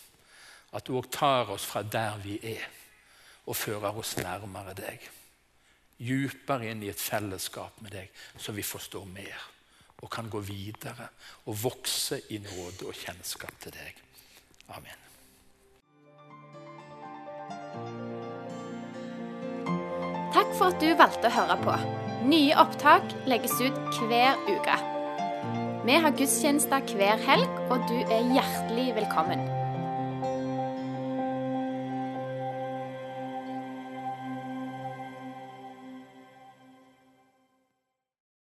at 0.71 0.85
du 0.87 0.95
òg 0.97 1.09
tar 1.13 1.49
oss 1.53 1.65
fra 1.67 1.83
der 1.83 2.17
vi 2.23 2.37
er, 2.55 2.67
og 3.45 3.57
fører 3.57 3.97
oss 3.97 4.15
nærmere 4.21 4.73
deg. 4.77 5.09
Djupere 6.01 6.71
inn 6.71 6.81
i 6.81 6.89
et 6.89 7.01
fellesskap 7.01 7.77
med 7.85 7.93
deg, 7.93 8.09
så 8.41 8.55
vi 8.55 8.65
forstår 8.65 9.05
mer 9.09 9.49
og 10.01 10.09
kan 10.09 10.29
gå 10.33 10.39
videre 10.41 11.11
og 11.45 11.59
vokse 11.61 12.23
i 12.33 12.39
nåde 12.41 12.87
og 12.89 12.97
kjennskap 12.97 13.53
til 13.61 13.75
deg. 13.75 13.99
Amen. 14.73 14.97
Takk 20.31 20.55
for 20.57 20.71
at 20.71 20.81
du 20.81 20.89
valgte 20.97 21.29
å 21.29 21.35
høre 21.35 21.59
på. 21.61 21.77
Nye 22.31 22.57
opptak 22.57 23.13
legges 23.29 23.57
ut 23.61 24.01
hver 24.07 24.41
uke. 24.49 24.79
Vi 25.85 25.97
har 25.97 26.13
gudstjenester 26.17 26.85
hver 26.95 27.21
helg, 27.25 27.63
og 27.73 27.89
du 27.89 27.97
er 28.05 28.29
hjertelig 28.37 28.91
velkommen. 29.01 29.50